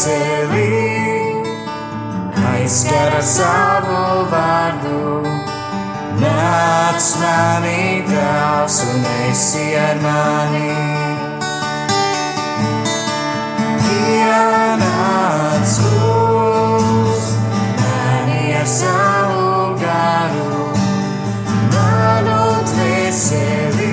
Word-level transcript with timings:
dvēseli, 0.00 1.42
aizskara 2.50 3.20
savu 3.22 4.24
vārdu. 4.30 5.20
Nāc 6.20 7.08
manī, 7.20 8.04
Tēvs, 8.08 8.78
un 8.88 9.04
esi 9.28 9.66
ar 9.76 10.00
mani. 10.00 10.72
Ienāc 13.96 15.74
uz 15.90 17.28
mani 17.82 18.56
ar 18.62 18.68
savu 18.76 19.76
garu, 19.84 20.64
manu 21.76 22.40
dvēseli, 22.72 23.92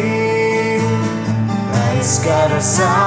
aizskara 1.84 2.62
savu 2.62 2.95
vārdu. 2.95 3.06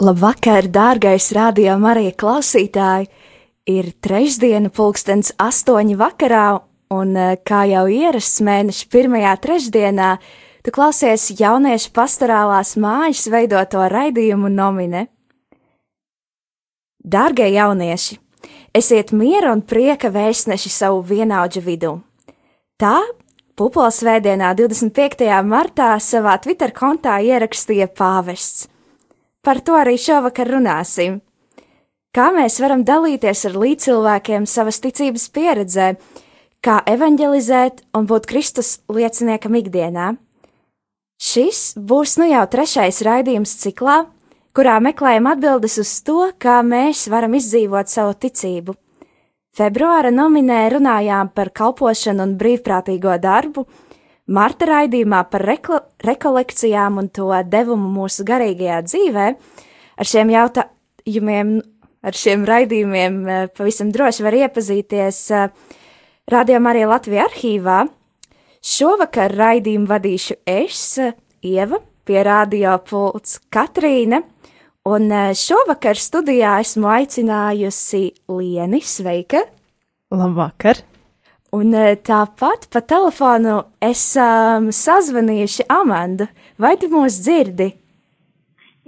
Labvakar, 0.00 0.64
dārgais 0.72 1.26
radio 1.36 1.74
Marija 1.76 2.14
klausītāji! 2.16 3.10
Ir 3.68 3.90
trešdiena, 4.00 4.70
pulkstens 4.72 5.34
astoņi 5.36 5.98
vakarā, 6.00 6.44
un 6.96 7.10
eh, 7.20 7.34
kā 7.44 7.66
jau 7.68 7.82
ierasts 7.92 8.40
mēneša 8.40 8.86
pirmajā 8.94 9.34
trešdienā, 9.44 10.14
tu 10.64 10.72
klausies 10.72 11.26
jauniešu 11.36 11.92
pastorālās 11.92 12.78
mājas 12.80 13.26
veidoto 13.28 13.84
raidījumu 13.92 14.48
nomine. 14.48 15.04
Dārgie 17.04 17.50
jaunieši, 17.58 18.16
esiet 18.72 19.12
miera 19.12 19.52
un 19.52 19.60
prieka 19.60 20.08
vēstneši 20.16 20.76
savu 20.80 21.04
vienaudžu 21.12 21.66
vidū. 21.68 21.94
Tā 22.80 22.96
Pupols 23.52 24.00
svētdienā 24.00 24.56
25. 24.56 25.28
martā 25.44 25.92
savā 26.00 26.40
Twitter 26.40 26.72
kontā 26.72 27.20
ierakstīja 27.20 27.92
pāvests. 27.92 28.70
Par 29.40 29.60
to 29.64 29.76
arī 29.80 29.96
šovakar 29.96 30.50
runāsim. 30.52 31.20
Kā 32.12 32.28
mēs 32.34 32.58
varam 32.60 32.82
dalīties 32.84 33.46
ar 33.48 33.54
līdzcilvēkiem 33.62 34.46
savas 34.50 34.80
ticības 34.84 35.28
pieredzē, 35.32 35.92
kā 36.60 36.80
evanģelizēt 36.90 37.84
un 37.96 38.08
būt 38.10 38.26
Kristus 38.28 38.80
lieciniekam 38.90 39.56
ikdienā? 39.62 40.10
Šis 41.20 41.74
būs 41.76 42.16
nu 42.20 42.26
jau 42.28 42.42
trešais 42.52 43.00
raidījums 43.06 43.54
ciklā, 43.62 44.02
kurā 44.56 44.78
meklējam 44.82 45.28
atbildes 45.30 45.78
uz 45.80 45.92
to, 46.04 46.30
kā 46.40 46.60
mēs 46.66 47.06
varam 47.12 47.36
izdzīvot 47.38 47.92
savu 47.92 48.16
ticību. 48.20 48.74
Februāra 49.56 50.12
nominē 50.14 50.62
runājām 50.74 51.32
par 51.34 51.50
kalpošanu 51.54 52.26
un 52.26 52.36
brīvprātīgo 52.40 53.16
darbu, 53.22 53.64
Marta 54.30 54.66
raidījumā 54.68 55.24
par 55.26 55.42
rekla, 55.42 55.80
rekolekcijām 56.06 57.00
un 57.02 57.08
to 57.10 57.32
devumu 57.50 57.88
mūsu 57.90 58.22
garīgajā 58.28 58.78
dzīvē. 58.86 59.26
Ar 59.98 60.06
šiem 60.06 60.30
jautājumiem, 60.30 61.54
ar 62.06 62.16
šiem 62.16 62.44
raidījumiem 62.46 63.16
eh, 63.26 63.48
pavisam 63.56 63.90
droši 63.90 64.26
var 64.26 64.36
iepazīties 64.38 65.22
eh, 65.34 65.48
Radio 66.30 66.60
Marija 66.62 66.92
Latvija 66.92 67.24
arhīvā. 67.26 67.80
Šovakar 68.62 69.34
raidījumu 69.34 69.90
vadīšu 69.90 70.36
es, 70.46 70.84
Ieva, 71.42 71.80
pie 72.06 72.20
radio 72.22 72.76
pults 72.86 73.40
Katrīna, 73.50 74.20
un 74.86 75.10
eh, 75.10 75.32
šovakar 75.34 75.98
studijā 75.98 76.60
esmu 76.62 76.92
aicinājusi 77.00 78.04
Lieni, 78.30 78.84
sveika! 78.84 79.42
Labvakar! 80.14 80.84
Un 81.56 81.74
eh, 81.74 81.96
tāpat 81.98 82.68
pa 82.70 82.78
telefonu 82.86 83.56
esam 83.82 84.68
sazvanījuši 84.74 85.66
Amandu. 85.74 86.28
Vai 86.60 86.76
tu 86.78 86.90
mūs 86.92 87.16
dzirdi? 87.24 87.72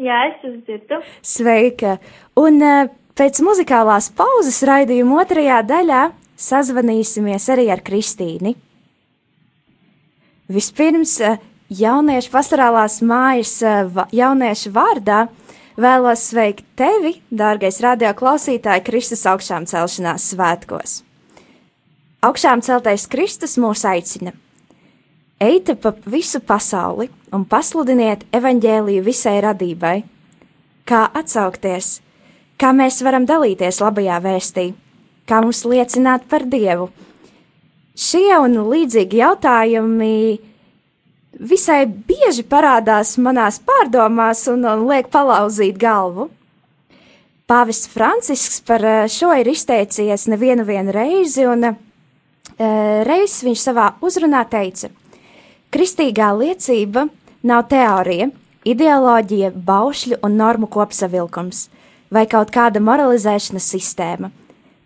Jā, 0.02 0.20
es 0.30 0.44
jūs 0.46 0.60
dzirdu. 0.68 1.00
Sveika! 1.26 1.96
Un 2.38 2.62
eh, 2.62 2.86
pēc 3.18 3.42
muzikālās 3.42 4.12
pauzes 4.14 4.62
raidījuma 4.68 5.24
otrajā 5.24 5.58
daļā 5.66 6.04
sazvanīsimies 6.38 7.50
arī 7.50 7.66
ar 7.74 7.82
Kristīni. 7.82 8.54
Vispirms 10.52 11.18
eh, 11.18 11.42
jauniešu 11.82 12.30
pastorālās 12.30 13.00
mājas 13.02 13.58
va- 13.90 14.06
jauniešu 14.14 14.70
vārdā 14.74 15.24
vēlos 15.82 16.28
sveikt 16.30 16.68
tevi, 16.78 17.16
dārgais 17.32 17.82
radio 17.82 18.14
klausītāji, 18.14 18.86
Kristus 18.86 19.26
augšām 19.26 19.66
celšanās 19.66 20.30
svētkos. 20.30 21.00
Augšām 22.22 22.60
celtais 22.62 23.08
Kristus 23.10 23.56
mūs 23.58 23.80
aicina. 23.82 24.30
Eita 25.42 25.74
pa 25.74 25.90
visu 26.06 26.38
pasauli 26.38 27.08
un 27.34 27.42
pasludiniet 27.50 28.22
evaņģēliju 28.30 29.02
visai 29.02 29.40
radībai. 29.42 29.96
Kā 30.86 31.00
atsaukties, 31.18 31.96
kā 32.62 32.70
mēs 32.78 33.00
varam 33.02 33.26
dalīties 33.26 33.82
labajā 33.82 34.20
vēstī, 34.22 34.68
kā 35.26 35.42
mums 35.42 35.64
liecināt 35.66 36.30
par 36.30 36.46
Dievu. 36.46 36.92
Šie 37.98 38.38
un 38.38 38.54
līdzīgi 38.70 39.18
jautājumi 39.18 40.14
visai 41.42 41.82
bieži 41.90 42.46
parādās 42.46 43.16
manās 43.18 43.58
pārdomās 43.66 44.46
un, 44.54 44.62
un 44.62 44.86
liek 44.86 45.10
palauzīt 45.10 45.74
galvu. 45.74 46.30
Pāvests 47.50 47.90
Francisks 47.90 48.62
par 48.62 48.86
eh, 48.86 49.06
šo 49.10 49.34
ir 49.34 49.50
izteicies 49.50 50.30
nevienu 50.30 50.62
vienu 50.70 50.94
reizi, 50.94 51.50
un 51.50 51.74
reiz 53.08 53.40
viņš 53.44 53.64
savā 53.68 53.88
uzrunā 54.04 54.44
teica: 54.50 54.90
Kristīgā 55.72 56.32
liecība 56.36 57.06
nav 57.42 57.66
teorija, 57.70 58.30
ideoloģija, 58.68 59.52
baušļu 59.56 60.20
un 60.22 60.36
normu 60.38 60.68
kopsavilkums 60.70 61.68
vai 62.12 62.26
kaut 62.28 62.52
kāda 62.52 62.82
moralizēšanas 62.84 63.68
sistēma. 63.74 64.30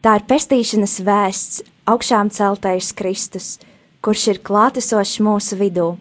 Tā 0.00 0.18
ir 0.20 0.26
pestīšanas 0.30 1.00
vēsts, 1.02 1.62
augšām 1.90 2.30
celtais 2.30 2.92
Kristus, 2.94 3.56
kurš 4.00 4.28
ir 4.34 4.42
klātesošs 4.46 5.18
mūsu 5.26 5.58
vidū. 5.58 5.96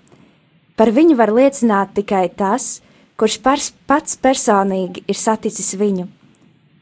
Par 0.78 0.92
viņu 0.94 1.16
var 1.18 1.32
liecināt 1.34 1.96
tikai 1.98 2.28
tas, 2.30 2.84
kurš 3.18 3.40
pars, 3.42 3.72
pats 3.88 4.20
personīgi 4.22 5.06
ir 5.08 5.18
saticis 5.18 5.74
viņu, 5.80 6.06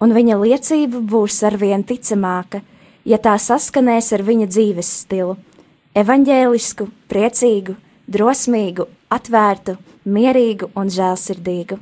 un 0.01 0.15
viņa 0.17 0.39
liecība 0.41 0.99
būs 0.99 1.39
arvien 1.47 1.85
ticamāka, 1.87 2.63
ja 3.05 3.19
tā 3.19 3.35
saskanēs 3.39 4.11
ar 4.15 4.23
viņa 4.23 4.47
dzīves 4.47 4.89
stilu- 5.03 5.37
evaņģēlisku, 6.01 6.87
priecīgu, 7.09 7.75
drosmīgu, 8.07 8.87
atvērtu, 9.11 9.77
mierīgu 10.05 10.69
un 10.75 10.89
žēlsirdīgu. 10.89 11.79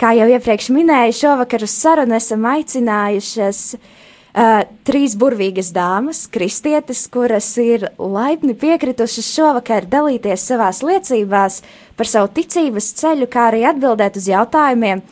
Kā 0.00 0.14
jau 0.16 0.28
iepriekš 0.32 0.70
minēju, 0.72 1.12
šovakar 1.12 1.62
uz 1.66 1.72
sarunu 1.76 2.14
esam 2.16 2.46
aicinājušas 2.48 3.58
uh, 3.74 4.62
trīs 4.88 5.16
burvīgas 5.20 5.72
dāmas, 5.76 6.22
kristietes, 6.32 7.02
kuras 7.12 7.50
ir 7.60 7.90
laipni 7.98 8.54
piekritušas 8.56 9.28
šovakar 9.34 9.84
dalīties 9.90 10.46
savās 10.52 10.80
liecībās 10.86 11.60
par 11.96 12.08
savu 12.08 12.30
ticības 12.38 12.94
ceļu, 13.00 13.28
kā 13.28 13.50
arī 13.50 13.66
atbildēt 13.68 14.16
uz 14.16 14.30
jautājumiem 14.30 15.02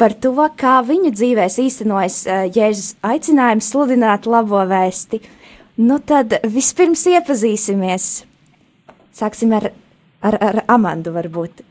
par 0.00 0.14
to, 0.18 0.34
kā 0.58 0.78
viņu 0.86 1.12
dzīvēs 1.14 1.58
īstenojas 1.62 2.18
uh, 2.26 2.44
Jēzus 2.50 2.94
aicinājums 3.04 3.70
sludināt 3.70 4.28
labo 4.30 4.62
vēsti. 4.70 5.20
Nu 5.84 5.98
tad 5.98 6.36
vispirms 6.46 7.06
iepazīsimies. 7.10 8.08
Sāksim 9.14 9.54
ar, 9.58 9.70
ar, 10.22 10.38
ar 10.38 10.60
Amandu 10.70 11.14
varbūt. 11.14 11.64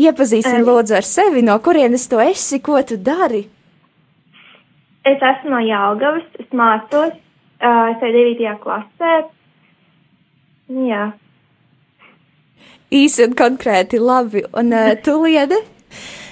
Iepazīstini 0.00 0.60
Ai. 0.60 0.66
lūdzu 0.68 0.96
ar 0.98 1.06
sevi, 1.08 1.42
no 1.44 1.56
kurienes 1.64 2.04
tu 2.08 2.20
esi, 2.20 2.60
ko 2.60 2.80
tu 2.84 2.98
dari. 3.00 3.46
Es 5.06 5.22
esmu 5.22 5.54
no 5.54 5.60
Jālgavas, 5.64 6.26
es 6.40 6.48
mācos, 6.56 7.14
uh, 7.14 7.84
es 7.92 8.02
eju 8.04 8.24
9. 8.36 8.58
klasē. 8.64 9.14
Jā, 10.66 11.04
Īsi 12.94 13.24
un 13.26 13.32
konkrēti, 13.34 13.98
labi. 13.98 14.44
Un 14.54 14.70
uh, 14.74 14.92
tu 15.02 15.16
liedi? 15.24 15.58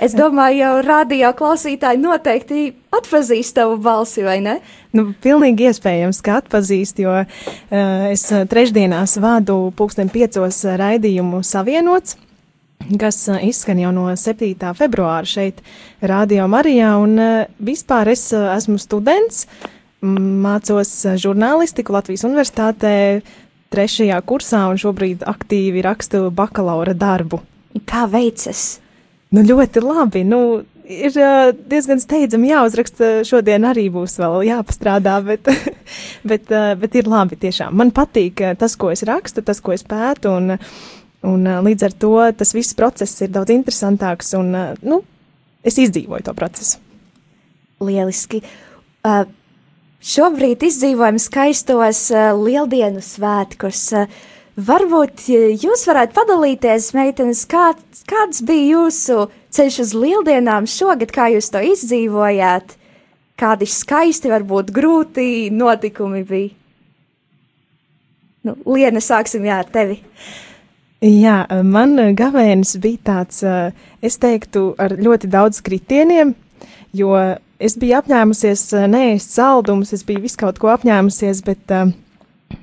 Es 0.02 0.14
domāju, 0.16 0.58
jau 0.58 0.72
radio 0.84 1.30
klausītāji 1.36 2.00
noteikti 2.02 2.64
atpazīst 2.94 3.54
tavu 3.56 3.78
balsi, 3.82 4.24
vai 4.26 4.40
ne? 4.42 4.58
Nu, 4.94 5.08
pilnīgi 5.22 5.68
iespējams, 5.70 6.20
ka 6.24 6.40
atpazīst, 6.42 7.00
jo 7.02 7.14
uh, 7.22 7.30
es 8.10 8.26
uh, 8.34 8.44
trešdienās 8.50 9.16
vādu 9.22 9.70
pulksten 9.78 10.10
piecos 10.12 10.60
raidījumu 10.80 11.42
savienots, 11.46 12.18
kas 13.00 13.22
uh, 13.30 13.38
izskan 13.46 13.80
jau 13.82 13.94
no 13.94 14.10
7. 14.10 14.74
februāra 14.78 15.26
šeit 15.30 15.62
Radio 16.02 16.50
Marijā, 16.50 16.92
un 17.00 17.16
uh, 17.16 17.32
vispār 17.62 18.12
es 18.12 18.28
uh, 18.34 18.50
esmu 18.58 18.78
students, 18.82 19.46
mācos 20.04 20.90
žurnālistiku 21.16 21.94
Latvijas 21.94 22.26
Universitātē 22.28 22.94
trešajā 23.72 24.20
kursā 24.28 24.66
un 24.70 24.78
šobrīd 24.78 25.24
aktīvi 25.26 25.82
rakstu 25.86 26.28
bakalaura 26.34 26.94
darbu. 26.94 27.40
Kā 27.88 28.04
veicas? 28.10 28.83
Nu, 29.34 29.42
ļoti 29.42 29.82
labi. 29.82 30.22
Nu, 30.28 30.40
ir 30.86 31.16
diezgan 31.70 32.02
steidzami 32.02 32.52
jāuzraksta. 32.52 33.10
Šodien 33.26 33.66
arī 33.66 33.88
būs 33.92 34.18
vēl 34.20 34.44
jāpastrādā, 34.50 35.16
bet, 35.26 35.50
bet, 36.30 36.52
bet 36.80 36.98
ir 37.00 37.10
labi 37.10 37.38
tiešām. 37.42 37.74
Man 37.74 37.90
patīk 37.94 38.44
tas, 38.60 38.76
ko 38.78 38.92
es 38.94 39.02
rakstu, 39.08 39.42
tas, 39.46 39.62
ko 39.64 39.74
es 39.74 39.82
pētu, 39.86 40.36
un, 40.38 40.56
un 41.26 41.50
līdz 41.66 41.88
ar 41.88 41.98
to 41.98 42.14
tas 42.38 42.54
viss 42.54 42.78
process 42.78 43.24
ir 43.26 43.34
daudz 43.34 43.54
interesantāks, 43.54 44.34
un 44.38 44.54
nu, 44.86 45.00
es 45.66 45.80
izdzīvoju 45.82 46.28
to 46.28 46.36
procesu. 46.36 46.78
Lieliski. 47.82 48.40
Uh, 49.04 49.24
šobrīd 50.04 50.62
izdzīvojam 50.68 51.18
skaistos 51.20 52.06
uh, 52.14 52.30
lieldienu 52.38 53.02
svētkus. 53.04 53.82
Uh, 53.98 54.22
Varbūt 54.54 55.24
jūs 55.58 55.82
varētu 55.88 56.14
padalīties, 56.14 56.92
meitenes, 56.94 57.40
kā, 57.50 57.72
kāds 58.06 58.38
bija 58.46 58.76
jūsu 58.76 59.24
ceļš 59.54 59.78
uz 59.82 59.94
lieldienām 59.98 60.68
šogad, 60.70 61.10
kā 61.10 61.26
jūs 61.32 61.50
to 61.50 61.62
izdzīvojāt, 61.72 62.76
kādi 63.34 63.66
skaisti, 63.66 64.30
varbūt 64.30 64.70
grūti 64.74 65.50
notikumi 65.50 66.22
bija. 66.28 66.52
Nu, 68.44 68.54
Liena, 68.68 69.00
sāksim 69.02 69.46
jā, 69.48 69.58
ar 69.64 69.70
tevi. 69.74 69.98
Jā, 71.02 71.40
man 71.66 71.96
gavēnis 72.14 72.76
bija 72.78 73.02
tāds, 73.10 73.42
es 74.04 74.20
teiktu, 74.22 74.68
ar 74.78 74.94
ļoti 74.94 75.32
daudz 75.32 75.64
kritieniem, 75.66 76.30
jo 76.94 77.16
es 77.58 77.74
biju 77.80 77.98
apņēmusies 77.98 78.68
neēst 78.92 79.34
saldumus, 79.34 79.92
es 79.96 80.06
biju 80.06 80.22
visu 80.28 80.38
kaut 80.44 80.60
ko 80.62 80.70
apņēmusies, 80.76 81.42
bet 81.48 81.74
uh, 81.74 81.90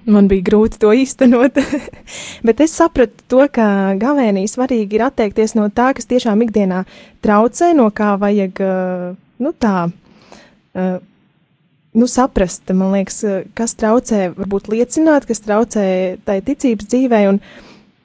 Man 0.10 0.26
bija 0.32 0.46
grūti 0.48 0.80
to 0.82 0.94
īstenot, 0.98 1.60
bet 2.48 2.62
es 2.64 2.74
sapratu 2.74 3.26
to, 3.30 3.44
ka 3.54 3.94
gavēnī 4.02 4.48
svarīgi 4.50 4.98
ir 4.98 5.06
atteikties 5.06 5.54
no 5.58 5.68
tā, 5.70 5.92
kas 5.98 6.10
tiešām 6.10 6.42
ikdienā 6.48 6.84
traucē, 7.22 7.72
no 7.78 7.90
kā 7.94 8.16
vajag, 8.22 8.62
nu 9.46 9.52
tā, 9.62 9.76
nu 11.94 12.08
saprast, 12.10 12.72
man 12.74 12.96
liekas, 12.96 13.22
kas 13.58 13.78
traucē 13.78 14.32
varbūt 14.38 14.72
liecināt, 14.74 15.28
kas 15.30 15.44
traucē 15.46 15.86
tai 16.26 16.40
ticības 16.46 16.90
dzīvē, 16.90 17.26
un, 17.30 17.42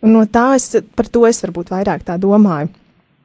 un 0.05 0.19
no 0.19 0.27
tā 0.29 0.51
es, 0.59 0.75
par 0.99 1.09
to 1.09 1.25
es 1.29 1.41
varbūt 1.45 1.73
vairāk 1.73 2.05
tā 2.05 2.19
domāju. 2.21 2.73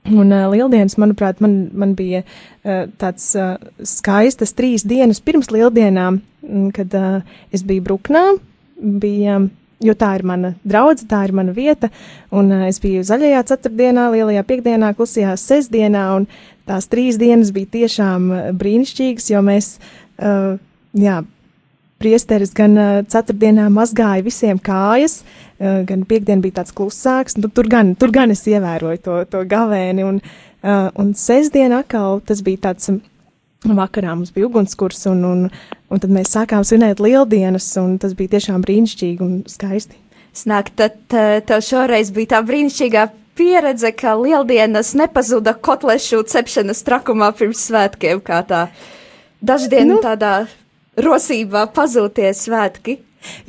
Un 0.10 0.32
uh, 0.34 0.48
lieldienas, 0.50 0.96
manuprāt, 0.98 1.44
man, 1.46 1.68
man 1.78 1.92
bija 1.94 2.24
uh, 2.24 2.88
tāds 2.98 3.28
uh, 3.38 3.60
skaistas 3.86 4.56
trīs 4.58 4.82
dienas 4.90 5.22
pirms 5.22 5.52
lieldienām, 5.54 6.24
kad 6.74 6.96
uh, 6.98 7.36
es 7.54 7.62
biju 7.68 7.86
Bruknā, 7.86 8.24
bija, 8.82 9.40
jo 9.82 9.96
tā 9.98 10.14
ir 10.18 10.26
mana 10.28 10.54
draudzene, 10.68 11.10
tā 11.12 11.24
ir 11.28 11.36
mana 11.38 11.54
vieta, 11.56 11.92
un 12.34 12.52
uh, 12.54 12.66
es 12.70 12.82
biju 12.84 13.04
zaļajā 13.08 13.44
ceturtdienā, 13.52 14.10
lielajā 14.16 14.46
piekdienā, 14.48 14.94
klusajā 14.98 15.36
sestdienā, 15.40 16.08
un 16.20 16.28
tās 16.70 16.90
trīs 16.92 17.20
dienas 17.22 17.54
bija 17.56 17.72
tiešām 17.78 18.32
brīnišķīgas, 18.58 19.30
jo 19.34 19.44
mēs, 19.46 19.76
uh, 20.22 20.58
jā, 20.98 21.22
priesteris 22.02 22.54
gan 22.58 22.78
uh, 22.78 22.92
ceturtdienā 23.10 23.68
mazgāja 23.74 24.26
visiem 24.26 24.60
kājas, 24.62 25.22
uh, 25.22 25.82
gan 25.88 26.06
piekdien 26.10 26.42
bija 26.44 26.62
tāds 26.62 26.74
klusāks, 26.78 27.38
nu, 27.38 27.52
tur, 27.54 27.70
gan, 27.72 27.94
tur 28.00 28.14
gan 28.14 28.34
es 28.34 28.44
ievēroju 28.50 29.04
to, 29.06 29.22
to 29.30 29.44
gavēni, 29.50 30.06
un, 30.08 30.22
uh, 30.64 30.90
un 31.02 31.14
sestdien 31.18 31.74
atkal 31.78 32.22
tas 32.26 32.42
bija 32.46 32.70
tāds 32.70 32.90
vakarā 33.68 34.16
mums 34.16 34.32
bija 34.34 34.48
ugunskurs, 34.50 35.06
un, 35.12 35.24
un, 35.26 35.42
un 35.90 36.02
tad 36.02 36.14
mēs 36.14 36.34
sākām 36.34 36.66
svinēt 36.66 37.02
lieldienas, 37.04 37.68
un 37.82 37.98
tas 38.02 38.16
bija 38.18 38.38
tiešām 38.38 38.64
brīnišķīgi 38.66 39.26
un 39.26 39.42
skaisti. 39.50 39.98
Snāk, 40.34 40.72
tad 40.80 40.98
tev 41.12 41.60
šoreiz 41.66 42.10
bija 42.16 42.38
tā 42.38 42.40
brīnišķīgā 42.48 43.06
pieredze, 43.38 43.92
ka 43.96 44.16
lieldienas 44.20 44.94
nepazuda 44.98 45.54
kotlešu 45.54 46.24
cepšanas 46.32 46.84
trakumā 46.88 47.32
pirms 47.38 47.66
svētkiem, 47.68 48.24
kā 48.24 48.42
tā 48.48 48.66
daždienu 49.44 49.98
nu, 49.98 50.02
tādā 50.04 50.34
rosībā 51.00 51.68
pazūties 51.76 52.46
svētki. 52.48 53.00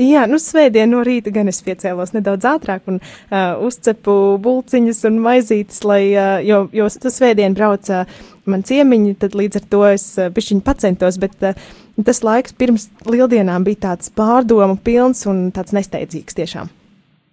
Jā, 0.00 0.26
nu, 0.28 0.38
svētdien 0.42 0.90
no 0.92 1.00
rīta 1.06 1.32
gan 1.32 1.48
es 1.48 1.62
piecēlos 1.64 2.12
nedaudz 2.16 2.48
ātrāk 2.48 2.90
un 2.92 3.00
uh, 3.00 3.56
uzcepu 3.64 4.36
bulciņas 4.42 5.04
un 5.08 5.20
maizītes, 5.24 5.80
lai, 5.88 6.02
uh, 6.12 6.36
jo, 6.44 6.66
jo 6.76 6.88
tas 7.02 7.16
svētdien 7.20 7.56
brauca 7.56 8.02
uh, 8.04 8.20
man 8.50 8.64
ciemiņi, 8.66 9.14
tad 9.22 9.36
līdz 9.38 9.60
ar 9.60 9.66
to 9.72 9.82
es 9.88 10.06
uh, 10.18 10.30
pišķiņu 10.34 10.64
pacentos, 10.66 11.18
bet 11.22 11.46
uh, 11.46 11.58
tas 12.06 12.22
laiks 12.26 12.56
pirms 12.58 12.88
lieldienām 13.08 13.64
bija 13.66 13.84
tāds 13.88 14.12
pārdomu 14.16 14.78
pilns 14.84 15.24
un 15.30 15.50
tāds 15.54 15.74
nesteidzīgs 15.76 16.38
tiešām. 16.38 16.72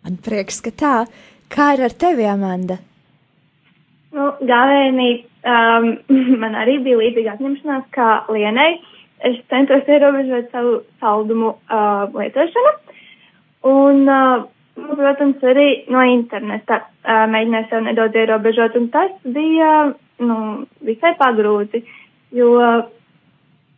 Man 0.06 0.20
prieks, 0.24 0.62
ka 0.64 0.72
tā. 0.76 0.94
Kā 1.50 1.74
ir 1.76 1.84
ar 1.88 1.96
tevi, 1.98 2.28
Amanda? 2.30 2.78
Nu, 4.14 4.32
Gāvēnī 4.46 5.10
um, 5.50 5.90
man 6.44 6.58
arī 6.58 6.80
bija 6.86 7.02
līdzīga 7.02 7.36
apņemšanās 7.38 7.90
kā 7.96 8.10
Lienai. 8.34 8.72
Es 9.28 9.36
centos 9.52 9.88
ierobežot 9.88 10.54
savu 10.54 10.78
saldumu 11.02 11.56
uh, 11.56 12.06
lietošanu. 12.16 12.72
Un, 13.68 14.06
uh, 14.08 14.46
protams, 14.96 15.42
arī 15.44 15.68
no 15.92 16.04
interneta 16.08 16.84
uh, 16.86 17.26
mēģināju 17.32 17.68
sev 17.72 17.84
nedaudz 17.88 18.16
ierobežot, 18.22 18.78
un 18.80 18.88
tas 18.94 19.12
bija, 19.26 19.74
nu, 20.24 20.38
visai 20.88 21.12
pagrūti, 21.20 21.84
jo, 22.38 22.54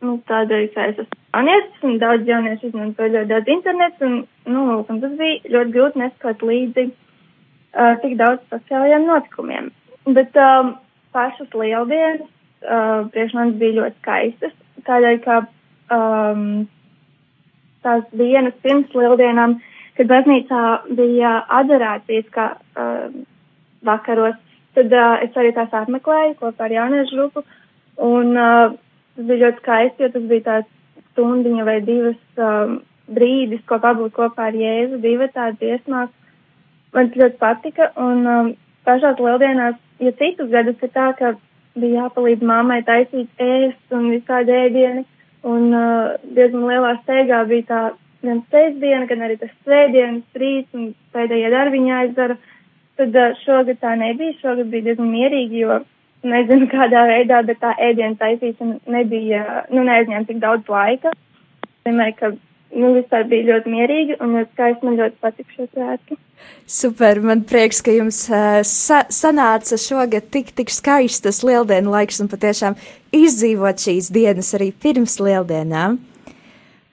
nu, 0.06 0.16
tādēļ, 0.30 0.68
ka 0.76 0.88
es 0.92 1.02
esmu 1.02 1.20
jaunietis, 1.32 1.84
un 1.88 1.98
daudz 2.02 2.30
jaunieši 2.30 2.70
izmanto 2.70 3.10
ļoti 3.10 3.32
daudz 3.32 3.52
internetu, 3.56 4.08
un, 4.08 4.18
nu, 4.54 4.66
un 4.82 5.02
tas 5.04 5.18
bija 5.18 5.54
ļoti 5.56 5.76
grūti 5.78 6.04
neskot 6.04 6.46
līdzi 6.52 6.88
uh, 6.92 7.94
tik 8.04 8.18
daudz 8.22 8.46
sociālajiem 8.54 9.08
notikumiem. 9.10 9.72
Bet 10.06 10.38
um, 10.38 10.76
pašas 11.16 11.54
lieldienas 11.54 12.26
uh, 12.26 13.08
priekš 13.14 13.38
manis 13.38 13.60
bija 13.62 13.80
ļoti 13.80 14.02
skaistas, 14.02 14.58
tādēļ, 14.88 15.18
ka 15.26 15.40
um, 15.96 16.46
tās 17.86 18.06
dienas 18.18 18.56
pirms 18.66 18.94
lieldienām, 18.96 19.58
kad 19.98 20.10
baznīcā 20.12 20.62
bija 20.98 21.34
adorācijas, 21.62 22.30
kā 22.36 22.48
uh, 22.56 23.10
vakaros, 23.86 24.38
tad 24.78 24.94
uh, 24.94 25.18
es 25.26 25.36
arī 25.38 25.52
tās 25.56 25.74
apmeklēju 25.82 26.38
kopā 26.40 26.68
ar 26.68 26.78
jauniešu 26.78 27.18
grupu, 27.18 27.44
un 28.08 28.38
uh, 28.38 28.78
tas 29.16 29.28
bija 29.28 29.46
ļoti 29.46 29.64
skaisti, 29.64 30.06
jo 30.06 30.14
tas 30.16 30.30
bija 30.32 30.48
tāds 30.48 30.72
stundiņa 31.12 31.68
vai 31.68 31.78
divas 31.86 32.42
um, 32.42 32.80
brīdis, 33.12 33.64
ko 33.68 33.80
pabūt 33.84 34.16
kopā 34.16 34.50
ar 34.50 34.58
Jēzu, 34.58 35.02
divi 35.04 35.28
tādi 35.36 35.60
dziesmās. 35.66 36.12
Man 36.96 37.10
tas 37.12 37.22
ļoti 37.24 37.40
patika, 37.40 37.92
un 38.00 38.28
um, 38.28 38.52
pašās 38.88 39.20
lieldienās, 39.20 39.80
ja 40.04 40.12
citus 40.20 40.52
gadus 40.52 40.80
ir 40.84 40.92
tā, 40.96 41.12
ka 41.20 41.36
bija 41.80 42.06
jāpalīdz 42.06 42.46
mammai 42.46 42.82
taisīt 42.88 43.42
ēst 43.42 43.96
un 43.96 44.10
visādi 44.12 44.56
ēdieni. 44.56 45.06
Un 45.48 45.72
uh, 45.74 46.18
diezgan 46.36 46.68
lielā 46.70 46.96
steigā 47.02 47.42
bija 47.50 47.68
tā 47.70 47.82
gan 48.22 48.44
sestdiena, 48.54 49.08
gan 49.10 49.24
arī 49.26 49.40
tas 49.42 49.54
svētdienas 49.64 50.38
rīts 50.38 50.78
un 50.78 50.92
pēdējie 51.16 51.50
darbiņi 51.54 51.90
jāizdara. 51.90 52.38
Tad 53.00 53.18
uh, 53.18 53.34
šogad 53.46 53.82
tā 53.82 53.96
nebija, 53.98 54.38
šogad 54.44 54.70
bija 54.74 54.92
diezgan 54.92 55.10
mierīgi, 55.10 55.64
jo 55.64 55.80
nezinu 56.28 56.70
kādā 56.76 57.08
veidā, 57.10 57.42
bet 57.48 57.62
tā 57.64 57.74
ēdienu 57.90 58.20
taisīšana 58.22 58.94
nebija, 58.98 59.66
nu, 59.74 59.86
neaizņēma 59.88 60.30
tik 60.30 60.42
daudz 60.44 60.70
laika. 60.70 61.16
Vienmēr, 61.88 62.14
ka 62.20 62.36
nu, 62.76 62.92
vispār 62.98 63.26
bija 63.30 63.48
ļoti 63.52 63.72
mierīgi 63.72 64.18
un 64.22 64.36
ļoti 64.38 64.54
skaisti. 64.56 64.88
Man 64.88 65.00
ļoti 65.00 65.18
patika 65.24 65.56
šo 65.56 65.68
svētki. 65.72 66.18
Super, 66.72 67.20
man 67.24 67.44
prieks, 67.48 67.82
ka 67.86 67.94
jums 67.94 68.24
uh, 68.32 68.62
sa 68.68 69.04
sanāca 69.12 69.78
šogad 69.80 70.30
tik, 70.34 70.54
tik 70.58 70.72
skaistas 70.74 71.42
lieldienu 71.46 71.92
laiks 71.94 72.22
un 72.24 72.32
patiešām 72.32 72.78
izdzīvot 73.16 73.84
šīs 73.86 74.10
dienas 74.14 74.54
arī 74.58 74.72
pirms 74.72 75.20
lieldienām. 75.22 76.00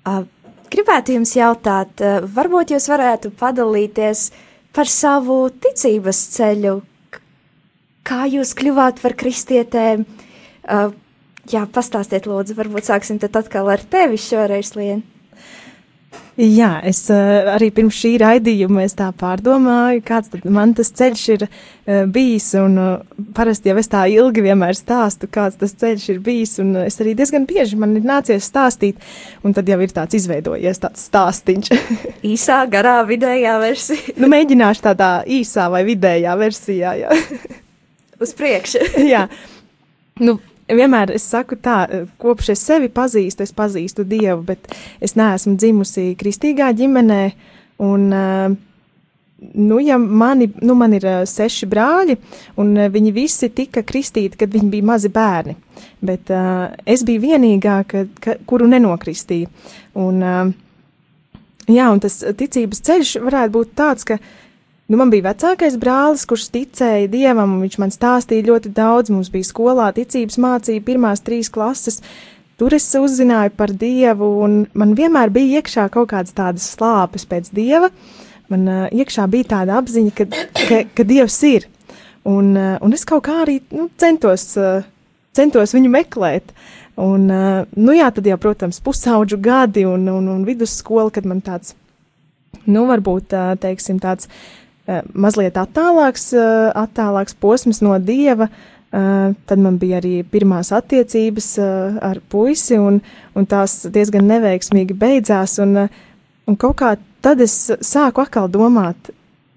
Uh, 0.08 0.24
gribētu 0.72 1.16
jums 1.16 1.34
jautāt, 1.38 2.02
uh, 2.02 2.20
varbūt 2.34 2.74
jūs 2.74 2.88
varētu 2.90 3.32
padalīties 3.38 4.28
par 4.76 4.90
savu 4.90 5.40
ticības 5.62 6.22
ceļu, 6.36 6.78
kā 8.08 8.24
jūs 8.30 8.54
kļuvāt 8.58 9.02
par 9.04 9.14
kristietēm. 9.20 10.04
Uh, 10.68 10.90
jā, 11.48 11.62
pastāstiet 11.72 12.28
lūdzu, 12.28 12.56
varbūt 12.58 12.90
sāksim 12.90 13.20
tad 13.22 13.36
atkal 13.40 13.70
ar 13.72 13.84
tevi 13.94 14.20
šoreiz, 14.20 14.74
Lien. 14.76 15.06
Jā, 16.38 16.76
es 16.86 17.00
uh, 17.10 17.48
arī 17.50 17.72
pirms 17.74 17.96
šī 17.98 18.12
raidījuma 18.22 18.84
es 18.86 18.92
tā 18.94 19.08
pārdomāju, 19.18 20.04
kāds 20.06 20.30
man 20.46 20.70
tas 20.78 20.92
ceļš 20.94 21.22
ir 21.34 21.44
uh, 21.48 22.04
bijis, 22.14 22.52
un 22.60 22.76
uh, 22.78 23.22
parasti 23.34 23.72
jau 23.72 23.74
es 23.80 23.90
tā 23.90 24.04
ilgi 24.12 24.44
vienmēr 24.44 24.78
stāstu, 24.78 25.26
kāds 25.34 25.58
tas 25.58 25.74
ceļš 25.80 26.04
ir 26.12 26.20
bijis, 26.22 26.52
un 26.62 26.76
uh, 26.76 26.84
es 26.86 27.00
arī 27.02 27.16
diezgan 27.18 27.42
bieži 27.48 27.80
man 27.82 27.96
ir 27.98 28.06
nācies 28.06 28.46
stāstīt, 28.46 29.02
un 29.42 29.56
tad 29.56 29.66
jau 29.66 29.80
ir 29.82 29.90
tāds 29.96 30.14
izveidojies 30.20 30.78
tāds 30.84 31.08
stāstiņš. 31.10 31.72
īsā, 32.32 32.60
garā, 32.70 33.00
vidējā 33.08 33.56
versija. 33.64 34.14
nu, 34.22 34.30
mēģināšu 34.30 34.86
tādā 34.86 35.10
īsā 35.26 35.66
vai 35.74 35.82
vidējā 35.90 36.38
versijā, 36.38 36.94
jā. 37.02 37.18
Uz 38.22 38.38
priekšu. 38.38 38.92
jā. 39.12 39.26
Nu, 40.22 40.38
vienmēr 40.68 41.14
es 41.16 41.26
saku 41.28 41.56
tā, 41.62 41.80
kopš 42.20 42.52
es 42.54 42.62
sevi 42.68 42.90
pazīstu, 42.92 43.46
es 43.46 43.54
pazīstu 43.56 44.04
Dievu, 44.08 44.42
bet 44.50 44.70
es 45.00 45.16
neesmu 45.18 45.56
dzimusi 45.56 46.12
kristīgā 46.20 46.70
ģimenē, 46.76 47.22
un 47.84 48.08
uh, 48.12 48.56
nu, 49.54 49.80
ja 49.80 49.98
mani, 49.98 50.50
nu, 50.60 50.74
man 50.74 50.94
ir 50.96 51.06
uh, 51.06 51.20
seši 51.28 51.68
brāļi, 51.70 52.18
un 52.58 52.74
uh, 52.76 52.88
viņi 52.92 53.14
visi 53.14 53.50
tika 53.54 53.84
kristīti, 53.86 54.38
kad 54.40 54.52
viņi 54.54 54.72
bija 54.72 54.88
mazi 54.90 55.10
bērni. 55.14 55.56
Bet 56.04 56.32
uh, 56.34 56.68
es 56.86 57.04
biju 57.06 57.22
vienīgā, 57.28 57.78
ka, 57.88 58.04
ka, 58.22 58.38
kuru 58.48 58.68
nenokristīja. 58.70 59.50
Un, 59.98 60.20
uh, 60.24 61.38
jā, 61.70 61.88
un 61.92 62.02
tas 62.02 62.20
ticības 62.38 62.82
ceļš 62.88 63.16
varētu 63.24 63.54
būt 63.54 63.74
tāds, 63.78 64.08
ka 64.08 64.18
Nu, 64.88 64.96
man 64.96 65.10
bija 65.12 65.26
vecākais 65.26 65.74
brālis, 65.76 66.22
kurš 66.24 66.46
ticēja 66.54 67.10
dievam, 67.12 67.58
un 67.58 67.64
viņš 67.66 67.74
man 67.82 67.90
stāstīja 67.92 68.46
ļoti 68.46 68.70
daudz. 68.72 69.12
Mums 69.12 69.28
bija 69.28 69.44
skolā 69.44 69.90
ticības 69.92 70.38
mācība, 70.40 70.84
pirmās 70.86 71.20
trīs 71.20 71.50
klases. 71.52 71.98
Tur 72.56 72.72
es 72.72 72.86
uzzināju 72.96 73.52
par 73.58 73.68
dievu, 73.68 74.30
un 74.46 74.62
man 74.72 74.94
vienmēr 74.96 75.28
bija 75.34 75.60
iekšā 75.60 75.84
kaut 75.92 76.08
kādas 76.14 76.32
tādas 76.32 76.64
slāpes 76.72 77.28
pēc 77.28 77.50
dieva. 77.52 77.90
Man 78.48 78.64
uh, 78.64 78.86
iekšā 78.88 79.26
bija 79.28 79.50
tāda 79.50 79.76
apziņa, 79.76 80.12
ka, 80.16 80.26
ka, 80.56 80.78
ka 80.96 81.06
dievs 81.10 81.36
ir. 81.44 81.66
Un, 82.24 82.54
uh, 82.56 82.78
un 82.80 82.96
es 82.96 83.04
kaut 83.08 83.26
kā 83.26 83.42
arī 83.42 83.58
nu, 83.76 83.90
centos, 84.00 84.46
uh, 84.56 84.86
centos 85.36 85.74
viņu 85.76 85.90
meklēt. 85.92 86.54
Un, 86.96 87.26
uh, 87.28 87.66
nu 87.76 87.98
jā, 87.98 88.08
tad 88.16 88.30
jau, 88.30 88.38
protams, 88.40 88.80
pusauģu 88.88 89.36
gadi 89.44 89.84
un, 89.84 90.08
un, 90.14 90.32
un 90.32 90.48
vidusskola, 90.48 91.12
kad 91.12 91.28
man 91.28 91.44
tāds, 91.44 91.76
nu, 92.64 92.86
varbūt, 92.88 93.36
uh, 93.36 93.52
teiksim, 93.60 94.00
tāds 94.00 94.32
mazliet 95.12 95.58
attālāks, 95.60 96.30
eh, 96.36 96.72
attālāks 96.74 97.36
posms 97.38 97.82
no 97.84 97.98
dieva. 97.98 98.48
Uh, 98.88 99.34
tad 99.44 99.60
man 99.60 99.74
bija 99.76 99.98
arī 99.98 100.22
pirmās 100.24 100.70
attiecības 100.72 101.48
ar 102.00 102.22
puisi, 102.32 102.78
un, 102.80 103.02
un 103.36 103.44
tās 103.44 103.82
diezgan 103.92 104.24
neveiksmīgi 104.24 104.96
beidzās. 104.96 105.58
Un, 105.60 105.76
un 106.48 106.56
kaut 106.56 106.78
kā 106.80 106.94
tad 107.20 107.42
es 107.44 107.66
sāku 107.84 108.24
atkal 108.24 108.48
domāt, 108.48 109.10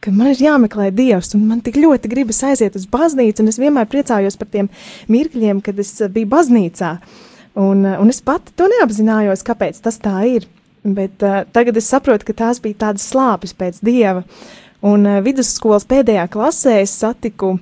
ka 0.03 0.11
man 0.11 0.33
ir 0.33 0.41
jāmeklē 0.43 0.89
dievs, 0.91 1.31
un 1.37 1.45
man 1.47 1.61
tik 1.63 1.77
ļoti 1.79 2.11
gribas 2.11 2.41
aiziet 2.43 2.75
uz 2.75 2.87
baznīcu, 2.91 3.39
un 3.39 3.51
es 3.53 3.59
vienmēr 3.61 3.87
priecājos 3.87 4.35
par 4.35 4.49
tiem 4.51 4.67
mirkļiem, 5.07 5.61
kad 5.63 5.79
es 5.79 5.93
biju 6.11 6.27
baznīcā. 6.31 6.95
Un, 7.61 7.85
un 7.85 8.11
es 8.11 8.19
pati 8.25 8.51
to 8.57 8.67
neapzinājos, 8.71 9.45
kāpēc 9.47 9.79
tas 9.83 9.99
tā 10.01 10.17
ir. 10.27 10.47
Bet 10.81 11.21
uh, 11.21 11.43
tagad 11.53 11.77
es 11.77 11.89
saprotu, 11.91 12.25
ka 12.25 12.37
tās 12.39 12.59
bija 12.63 12.87
tādas 12.87 13.05
slāpes 13.11 13.53
pēc 13.53 13.79
dieva. 13.85 14.23
Un 14.81 15.05
uh, 15.05 15.19
vidusskolas 15.25 15.85
pēdējā 15.89 16.25
klasē 16.33 16.79
es 16.81 16.95
satiku 17.03 17.57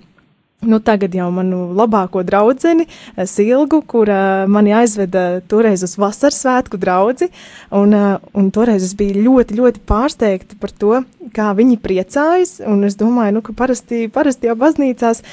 Nu, 0.59 0.81
tagad 0.83 1.13
jau 1.15 1.29
manu 1.31 1.69
labāko 1.71 2.19
draugu, 2.27 2.51
eh, 2.67 3.25
Silgu, 3.25 3.79
kur 3.87 4.09
uh, 4.11 4.43
mani 4.47 4.73
aizveda 4.75 5.39
toreiz 5.47 5.85
uz 5.87 5.95
vasaras 5.95 6.41
svētku 6.43 6.75
draugu. 6.75 7.29
Un, 7.71 7.95
uh, 7.95 8.19
un 8.35 8.51
toreiz 8.51 8.83
es 8.83 8.91
biju 8.93 9.23
ļoti, 9.23 9.55
ļoti 9.55 9.79
pārsteigta 9.87 10.59
par 10.59 10.75
to, 10.75 10.99
kā 11.31 11.53
viņi 11.55 11.79
priecājas. 11.79 12.57
Un 12.67 12.83
es 12.83 12.99
domāju, 12.99 13.37
nu, 13.37 13.41
ka 13.41 13.55
parasti, 13.55 14.09
parasti 14.11 14.51
jau 14.51 14.59
baznīcās 14.59 15.23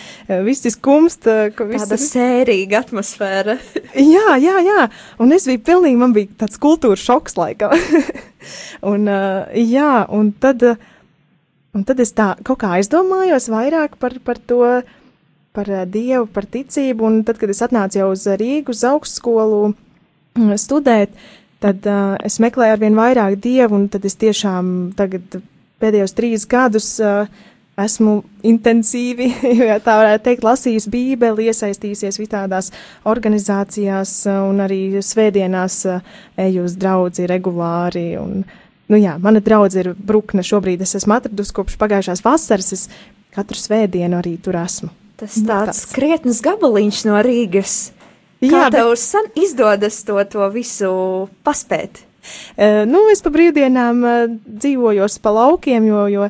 viss 0.46 0.70
ir 0.70 0.76
skumst. 0.76 1.26
Visi... 1.26 1.82
Tāda 1.82 1.98
sērīga 1.98 2.84
atmosfēra. 2.86 3.58
jā, 4.14 4.38
jā, 4.38 4.60
jā. 4.62 4.90
Un 5.18 5.34
es 5.34 5.50
biju 5.50 5.66
pilnīgi, 5.66 5.98
man 5.98 6.14
bija 6.14 6.46
tāds 6.46 6.62
kultūras 6.62 7.02
šoks 7.02 7.34
laikam. 7.34 7.74
un, 8.94 9.10
uh, 9.10 9.56
jā, 9.58 10.04
un 10.14 10.36
tad. 10.38 10.70
Uh, 10.70 10.92
Un 11.76 11.84
tad 11.84 12.00
es 12.00 12.14
tā 12.16 12.30
kaut 12.46 12.62
kā 12.62 12.72
aizdomājos 12.78 13.50
vairāk 13.52 13.98
par, 14.00 14.14
par 14.24 14.38
to, 14.48 14.62
par 15.56 15.68
uh, 15.68 15.82
Dievu, 15.84 16.24
par 16.32 16.48
ticību, 16.48 17.04
un 17.04 17.18
tad, 17.26 17.40
kad 17.40 17.52
es 17.52 17.60
atnācu 17.64 18.00
jau 18.00 18.12
uz 18.14 18.24
Rīgu, 18.40 18.72
uz 18.72 18.84
augstskolu 18.88 19.58
uh, 19.68 20.54
studēt, 20.60 21.12
tad 21.60 21.84
uh, 21.90 22.14
es 22.24 22.40
meklēju 22.40 22.78
arvien 22.78 22.96
vairāk 22.96 23.36
Dievu, 23.44 23.76
un 23.76 23.90
tad 23.92 24.08
es 24.08 24.16
tiešām 24.16 24.96
tagad 24.96 25.36
pēdējos 25.82 26.16
trīs 26.16 26.48
gadus 26.48 26.94
uh, 27.04 27.28
esmu 27.76 28.22
intensīvi, 28.48 29.28
ja 29.68 29.76
tā 29.84 30.00
varētu 30.00 30.30
teikt, 30.30 30.46
lasījis 30.48 30.88
Bībeli, 30.88 31.50
iesaistījusies 31.52 32.16
visādās 32.22 32.72
organizācijās 33.04 34.22
un 34.32 34.64
arī 34.64 35.02
svētdienās 35.04 35.82
eju 36.40 36.64
uz 36.64 36.80
draudzi 36.80 37.28
regulāri. 37.28 38.14
Un, 38.16 38.46
uh, 38.46 38.62
Nu 38.92 38.98
jā, 39.00 39.16
mana 39.22 39.42
draudzene 39.42 39.82
ir 39.82 39.98
Brukne. 39.98 40.44
Šobrīd 40.46 40.82
es 40.84 40.94
esmu 40.98 41.16
atradusi 41.16 41.54
kopš 41.56 41.78
pagājušās 41.80 42.22
vasaras. 42.24 42.72
Es 42.76 42.86
katru 43.34 43.58
svētdienu 43.58 44.20
arī 44.20 44.36
tur 44.42 44.58
esmu. 44.60 44.92
Tas 45.20 45.38
nu, 45.40 45.48
tāds 45.48 45.86
nu, 45.86 45.92
krietnes 45.96 46.42
gabaliņš 46.44 47.04
no 47.08 47.20
Rīgas. 47.24 47.76
Kā 48.44 48.50
jā, 48.52 48.66
tev 48.74 48.92
bet... 48.92 49.00
san 49.00 49.30
izdodas 49.38 50.02
to, 50.06 50.18
to 50.30 50.46
visu 50.52 50.90
paspēt? 51.46 52.04
Uh, 52.58 52.82
nu, 52.90 53.06
es 53.12 53.22
pa 53.24 53.30
brīvdienām 53.32 54.02
uh, 54.04 54.14
dzīvojos 54.46 55.18
pa 55.22 55.32
laukiem, 55.34 55.86
jo, 55.88 56.06
jo 56.10 56.28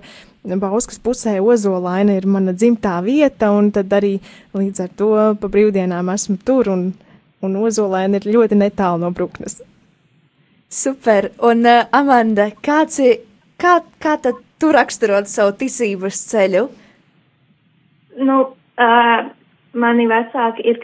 Bauskas 0.61 1.01
pusē 1.03 1.41
Ozolaina 1.43 2.15
ir 2.15 2.29
mana 2.31 2.55
dzimtā 2.55 3.01
vieta, 3.03 3.51
un 3.51 3.73
tad 3.75 3.91
arī 3.97 4.17
līdz 4.55 4.85
ar 4.85 4.93
to 4.95 5.09
pa 5.41 5.51
brīvdienām 5.51 6.13
esmu 6.13 6.37
tur, 6.47 6.71
un, 6.71 6.85
un 7.43 7.57
Ozolaina 7.65 8.21
ir 8.21 8.29
ļoti 8.37 8.61
netālu 8.61 9.03
no 9.03 9.11
Bruknes. 9.11 9.59
Super. 10.69 11.31
Un, 11.39 11.63
uh, 11.63 11.85
Amanda, 11.95 12.49
kāds 12.63 12.99
ir, 12.99 13.21
kā, 13.63 13.79
kā 14.03 14.17
tad 14.19 14.41
tu 14.59 14.73
raksturot 14.75 15.31
savu 15.31 15.55
ticības 15.61 16.19
ceļu? 16.33 16.65
Nu, 18.27 18.39
uh, 18.83 19.29
mani 19.79 20.09
vecāki 20.11 20.67
ir, 20.67 20.81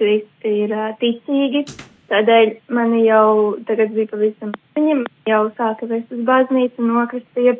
ir 0.47 0.77
uh, 0.77 0.93
ticīgi, 1.03 1.65
tādēļ 2.13 2.55
mani 2.79 3.03
jau 3.09 3.59
tagad 3.67 3.91
bija 3.97 4.13
pavisam 4.13 4.55
viņam, 4.79 5.03
jau 5.27 5.43
sāka 5.59 5.91
vest 5.91 6.15
uz 6.15 6.23
baznīcu, 6.31 6.87
nokristīja, 6.87 7.59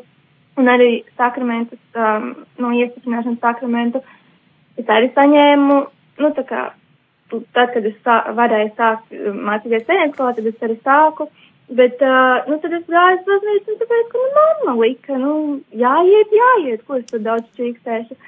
un 0.63 0.71
arī 0.71 0.91
sakramentus, 1.19 1.83
um, 1.97 2.35
no 2.63 2.71
iestiprināšanas 2.77 3.43
sakramentu, 3.43 4.05
es 4.79 4.87
arī 4.87 5.11
saņēmu, 5.17 5.85
nu, 6.23 6.35
tā 6.39 6.47
kā, 6.47 6.67
tad, 7.33 7.73
kad 7.75 7.83
es 7.83 7.97
sā, 8.05 8.21
varēju 8.37 8.75
sākt 8.77 9.17
mācīties 9.49 9.89
ceļiem 9.89 10.13
skolā, 10.15 10.37
tad 10.37 10.53
es 10.53 10.69
arī 10.69 10.79
sāku. 10.85 11.27
Uh, 11.27 11.42
Bet, 11.73 12.03
uh, 12.05 12.43
nu, 12.51 12.59
tad 12.61 12.75
es 12.77 12.85
gāju 12.91 13.17
uz 13.17 13.23
baznīcu, 13.29 13.79
tāpēc, 13.81 14.09
ka, 14.13 14.21
nu, 14.21 14.33
mamma 14.37 14.75
lika, 14.83 15.17
nu, 15.17 15.37
jāiet, 15.73 16.35
jāiet, 16.37 16.83
ko 16.85 16.99
es 16.99 17.07
tur 17.09 17.23
daudz 17.25 17.49
čīkstēšu. 17.57 18.19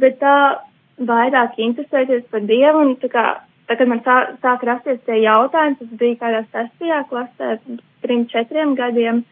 Bet 0.00 0.16
tā 0.22 0.36
uh, 0.54 0.62
vairāk 0.98 1.58
interesēties 1.60 2.24
par 2.30 2.44
Dievu, 2.48 2.80
un 2.80 2.94
tā 3.00 3.10
kā, 3.12 3.24
tā, 3.68 3.76
kad 3.76 3.88
man 3.88 4.00
sā, 4.04 4.16
sāk 4.42 4.64
rasties 4.64 5.00
tie 5.06 5.20
jautājumi, 5.24 5.78
tas 5.80 5.98
bija 6.00 6.20
kādā 6.22 6.42
sestajā 6.52 7.02
klasē, 7.10 7.58
trim, 8.04 8.24
četriem 8.32 8.74
gadiem, 8.78 9.22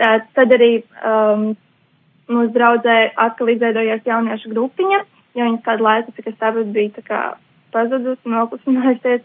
tā, 0.00 0.18
tad 0.36 0.52
arī 0.52 0.82
um, 1.00 1.54
mūsu 2.28 2.52
draudzē 2.56 2.98
atkal 3.26 3.52
izveidojās 3.54 4.04
jauniešu 4.06 4.52
grupiņa, 4.52 5.00
jo 5.34 5.48
viņas 5.48 5.64
kādu 5.64 5.88
laiku, 5.88 6.14
cik 6.16 6.30
es 6.32 6.38
saprotu, 6.38 6.74
bija 6.76 6.94
tā 6.98 7.06
kā 7.08 7.22
pazudusi, 7.74 8.30
noklusinājusies. 8.30 9.24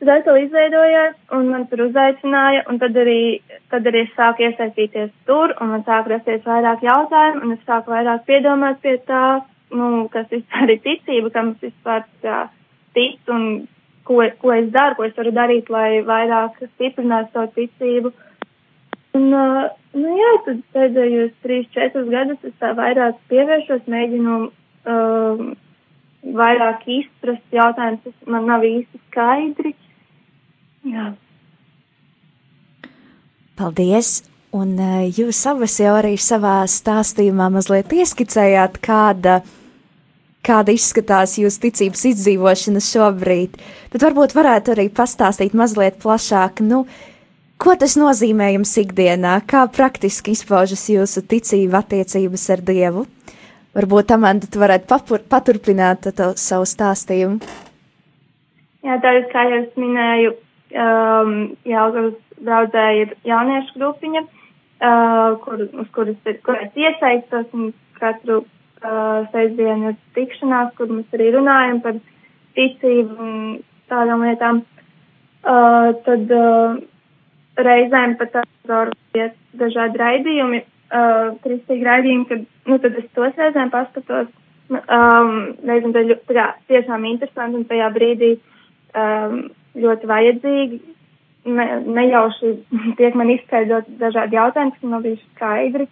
Tad 0.00 0.08
atkal 0.14 0.38
izveidojās, 0.40 1.16
un 1.36 1.50
man 1.52 1.66
tur 1.68 1.82
uzaicināja, 1.84 2.62
un 2.72 2.78
tad 2.80 2.94
arī, 2.96 3.42
tad 3.68 3.84
arī 3.84 4.06
es 4.06 4.14
sāku 4.16 4.46
iesaistīties 4.46 5.10
tur, 5.28 5.52
un 5.60 5.74
man 5.74 5.82
sāku 5.84 6.14
rasties 6.14 6.40
vairāk 6.46 6.86
jautājumu, 6.86 7.42
un 7.44 7.52
es 7.52 7.66
sāku 7.68 7.92
vairāk 7.92 8.24
piedomāt 8.30 8.80
pie 8.80 8.94
tā, 9.10 9.24
nu, 9.76 10.06
kas 10.14 10.30
vispār 10.32 10.72
ir 10.72 10.80
ticība, 10.86 11.32
kam 11.34 11.52
es 11.52 11.66
vispār 11.68 12.06
tā 12.24 12.38
tic, 12.96 13.20
un 13.28 13.44
ko, 14.08 14.22
ko 14.40 14.54
es 14.56 14.70
daru, 14.72 14.96
ko 14.96 15.04
es 15.04 15.16
varu 15.20 15.34
darīt, 15.36 15.68
lai 15.68 16.00
vairāk 16.06 16.56
stiprinātu 16.78 17.34
savu 17.34 17.52
ticību. 17.58 18.14
Un, 19.20 19.28
nu 20.00 20.16
jā, 20.16 20.32
tad 20.46 20.64
pēdējos 20.78 21.36
trīs, 21.44 21.68
četrus 21.76 22.08
gadus 22.08 22.40
es 22.48 22.56
tā 22.62 22.72
vairāk 22.78 23.20
pievēršos, 23.28 23.84
mēģinu 23.90 24.40
uh, 24.48 25.44
vairāk 26.40 26.88
izprast 26.88 27.54
jautājumus, 27.60 28.16
man 28.32 28.48
nav 28.48 28.64
īsti 28.66 29.04
skaidri. 29.10 29.76
Jā. 30.88 31.12
Paldies! 33.60 34.20
Un 34.50 34.72
uh, 34.82 35.04
jūs 35.06 35.38
abas 35.46 35.76
jau 35.78 35.92
arī 35.94 36.16
savā 36.18 36.64
stāstījumā 36.66 37.46
mazliet 37.54 37.92
ieskicējāt, 37.94 38.80
kāda, 38.82 39.36
kāda 40.42 40.74
izskatās 40.74 41.36
jūsu 41.38 41.68
ticības 41.68 42.02
izdzīvošana 42.10 42.82
šobrīd, 42.82 43.54
bet 43.92 44.06
varbūt 44.08 44.34
varētu 44.34 44.74
arī 44.74 44.88
pastāstīt 44.90 45.54
mazliet 45.54 46.00
plašāk, 46.02 46.64
nu, 46.66 46.82
ko 47.62 47.76
tas 47.78 47.94
nozīmē 48.00 48.50
jums 48.56 48.74
ikdienā, 48.82 49.36
kā 49.46 49.62
praktiski 49.70 50.34
izpaužas 50.34 50.88
jūsu 50.90 51.22
ticība 51.30 51.84
attiecības 51.84 52.50
ar 52.56 52.66
Dievu. 52.66 53.06
Varbūt, 53.78 54.10
Amanda, 54.16 54.50
tu 54.50 54.58
varētu 54.58 54.88
papur, 54.90 55.22
paturpināt 55.30 56.10
to 56.10 56.32
savu 56.34 56.66
stāstījumu. 56.66 57.38
Jā, 58.82 58.96
tā 58.98 59.12
ir, 59.14 59.28
kā 59.30 59.44
jau 59.46 59.60
es 59.60 59.76
minēju, 59.78 60.34
um, 60.74 61.34
Jālgavas 61.68 62.18
draudzē 62.40 62.86
ir 63.02 63.14
jauniešu 63.26 63.76
grupiņa, 63.78 64.22
uh, 64.24 65.38
kur, 65.44 65.66
uz 65.82 65.90
kuras 65.94 66.30
ir, 66.30 66.40
kur 66.46 66.58
es 66.60 66.76
iesaistos 66.78 67.50
un 67.56 67.72
katru 68.00 68.42
uh, 68.42 69.26
sestdienu 69.32 69.92
ir 69.92 69.98
tikšanās, 70.16 70.72
kur 70.78 70.92
mēs 70.92 71.16
arī 71.16 71.30
runājam 71.36 71.82
par 71.84 72.00
ticību 72.58 73.16
un 73.26 73.34
tādām 73.90 74.24
lietām. 74.26 74.62
Uh, 75.40 75.94
tad 76.04 76.32
uh, 76.36 76.80
reizēm 77.60 78.16
pat 78.20 78.42
organizēt 78.42 79.38
dažādi 79.60 80.00
raidījumi, 80.00 80.60
uh, 80.92 81.30
kristīgi 81.44 81.86
raidījumi, 81.86 82.26
kad, 82.28 82.44
nu, 82.68 82.78
tad 82.82 82.98
es 83.00 83.08
tos 83.16 83.40
reizēm 83.40 83.72
paskatos. 83.72 84.28
Um, 84.70 85.56
reizēm 85.66 85.94
tā, 85.96 86.04
tā 86.28 86.36
kā 86.36 86.44
tiešām 86.70 87.08
interesanti 87.08 87.58
un 87.58 87.64
tajā 87.66 87.88
brīdī 87.96 88.34
um, 88.94 89.48
ļoti 89.78 90.10
vajadzīgi. 90.10 90.80
Ne, 91.50 91.66
nejauši 91.86 92.52
tiek 92.98 93.16
man 93.16 93.30
izskaidrot 93.32 93.88
dažādi 94.00 94.36
jautājumi, 94.36 94.74
kas 94.76 94.90
nav 94.90 95.06
bijuši 95.06 95.28
skaidri. 95.34 95.86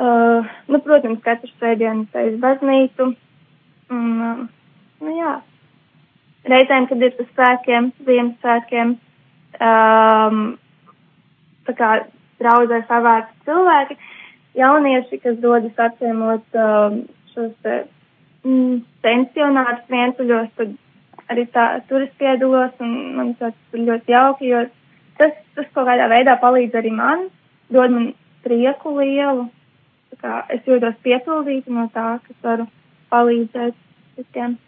Uh, 0.00 0.48
nu, 0.70 0.80
protams, 0.80 1.20
katrs 1.24 1.52
svētdienas 1.58 2.14
aiz 2.16 2.38
baznīcu. 2.40 3.10
Un, 3.92 4.10
uh, 4.24 4.42
nu, 5.04 5.14
jā. 5.18 5.36
Reizēm, 6.48 6.86
kad 6.88 7.02
ir 7.04 7.12
pa 7.18 7.26
svētkiem, 7.34 7.90
Ziemassvētkiem, 8.06 8.94
um, 9.60 10.38
tā 11.68 11.74
kā 11.76 11.90
draudzē 12.40 12.80
savākt 12.88 13.34
cilvēki, 13.44 13.98
jaunieši, 14.56 15.20
kas 15.20 15.36
dodas 15.42 15.82
apciemot 15.84 16.60
um, 16.62 17.02
šos 17.34 17.52
te, 17.64 17.82
mm, 18.46 18.80
pensionārus 19.04 19.84
vientuļos, 19.92 20.48
tad 20.56 20.72
arī 21.30 21.46
tā, 21.54 21.66
tur 21.88 22.04
es 22.04 22.12
piedalos, 22.18 22.74
un 22.82 22.96
man 23.16 23.34
tas 23.40 23.54
ir 23.74 23.84
ļoti 23.86 24.14
jauki, 24.14 24.50
jo 24.50 24.64
tas, 25.20 25.36
tas 25.56 25.68
kaut 25.74 25.88
kādā 25.88 26.08
veidā 26.10 26.36
palīdz 26.42 26.78
arī 26.80 26.92
man, 26.94 27.28
dod 27.70 27.94
man 27.94 28.08
prieku 28.44 28.96
lielu, 28.98 29.46
tā 30.12 30.20
kā 30.24 30.40
es 30.56 30.66
jūtos 30.66 30.98
piepildīta 31.04 31.72
no 31.74 31.86
tā, 31.94 32.16
kas 32.26 32.42
varu 32.46 32.66
palīdzēt 33.12 33.78
citiem. 34.16 34.58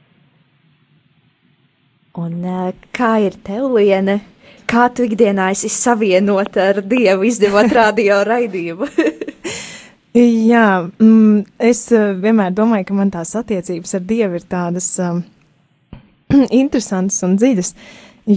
Un 2.13 2.45
kā 2.93 3.15
ir 3.25 3.39
tev, 3.41 3.71
Liene? 3.73 4.21
Kā 4.69 4.87
tu 4.93 5.05
ikdienā 5.05 5.51
esi 5.53 5.69
savienota 5.73 6.67
ar 6.73 6.81
Dievu, 6.85 7.25
izdevot 7.29 7.73
radio 7.81 8.21
raidījumu? 8.29 8.89
Jā, 10.13 10.67
mm, 11.01 11.39
es 11.71 11.87
vienmēr 11.93 12.53
domāju, 12.53 12.91
ka 12.91 12.97
man 12.97 13.13
tās 13.15 13.33
attiecības 13.41 13.97
ar 13.97 14.05
Dievu 14.11 14.37
ir 14.37 14.45
tādas 14.45 14.91
um, 15.01 15.23
interesantas 16.63 17.23
un 17.27 17.39
dziļas, 17.41 17.73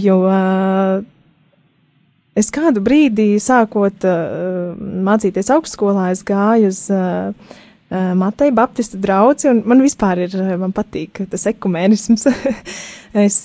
jo 0.04 0.18
uh, 0.26 1.04
es 2.36 2.50
kādu 2.54 2.82
brīdi, 2.84 3.34
sākot 3.42 4.06
uh, 4.08 4.74
mācīties 5.06 5.52
augstskolā, 5.54 6.10
es 6.14 6.24
gāju 6.26 6.72
uz 6.72 6.82
uh, 6.94 7.56
Matei 7.88 8.50
Baptistu 8.50 8.98
draugu, 8.98 9.46
un 9.46 9.60
man 9.70 9.78
vispār 9.78 10.24
ir, 10.24 10.32
man 10.58 10.72
patīk 10.74 11.20
tas 11.30 11.46
ekumēnisms. 11.46 12.26
es, 13.26 13.36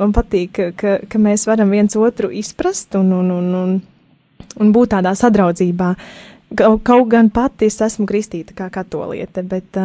man 0.00 0.14
patīk, 0.16 0.62
ka, 0.80 0.94
ka 1.04 1.20
mēs 1.20 1.44
varam 1.50 1.74
viens 1.74 1.92
otru 2.00 2.30
izprast 2.32 2.96
un, 2.96 3.12
un, 3.12 3.28
un, 3.34 3.50
un, 3.58 3.74
un 4.64 4.72
būt 4.72 4.94
tādā 4.96 5.12
sadraudzībā. 5.12 5.90
Kaut 6.56 7.10
gan 7.12 7.28
pati 7.34 7.68
es 7.68 7.76
esmu 7.84 8.08
kristīta 8.08 8.56
kā 8.56 8.70
katoliete, 8.72 9.44
bet, 9.44 9.76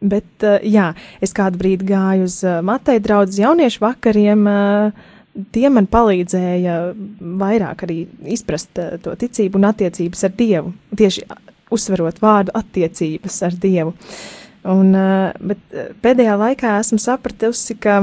bet 0.00 0.46
jā, 0.62 0.90
es 1.24 1.32
kādu 1.36 1.60
brīdi 1.60 1.88
gāju 1.88 2.26
uz 2.28 2.40
Matei 2.66 3.00
draugu 3.02 3.36
jauniešu 3.40 3.82
vakariem. 3.84 4.46
Tie 5.52 5.68
man 5.68 5.88
palīdzēja 5.92 6.76
vairāk 7.40 7.84
arī 7.84 7.98
izprast 8.32 8.78
to 9.04 9.12
ticību 9.20 9.60
un 9.60 9.68
attiecības 9.68 10.24
ar 10.28 10.34
Dievu. 10.36 10.72
Tieši 10.96 11.26
uzsverot 11.72 12.20
vārdu 12.22 12.54
attiecības 12.56 13.42
ar 13.46 13.56
Dievu. 13.60 13.94
Un, 14.66 14.94
eh, 14.98 15.32
bet 15.46 15.74
eh, 15.74 15.90
pēdējā 16.02 16.36
laikā 16.40 16.76
esmu 16.80 16.98
sapratusi, 16.98 17.76
ka, 17.78 18.00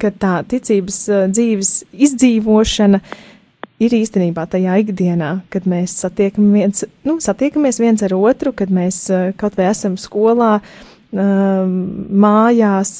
ka 0.00 0.10
tā 0.16 0.38
ticības 0.48 1.00
eh, 1.12 1.26
dzīves 1.32 1.72
izdzīvošana 1.92 3.02
ir 3.82 3.94
īstenībā 3.94 4.44
tajā 4.50 4.78
ikdienā, 4.82 5.32
kad 5.52 5.66
mēs 5.70 5.94
satiekam 6.02 6.50
viens, 6.54 6.84
nu, 7.06 7.18
satiekamies 7.22 7.80
viens 7.82 8.02
ar 8.06 8.14
otru, 8.18 8.52
kad 8.56 8.72
mēs 8.74 9.04
kaut 9.38 9.58
vai 9.58 9.68
esam 9.70 9.96
skolā, 10.00 10.58
mājās, 11.14 12.92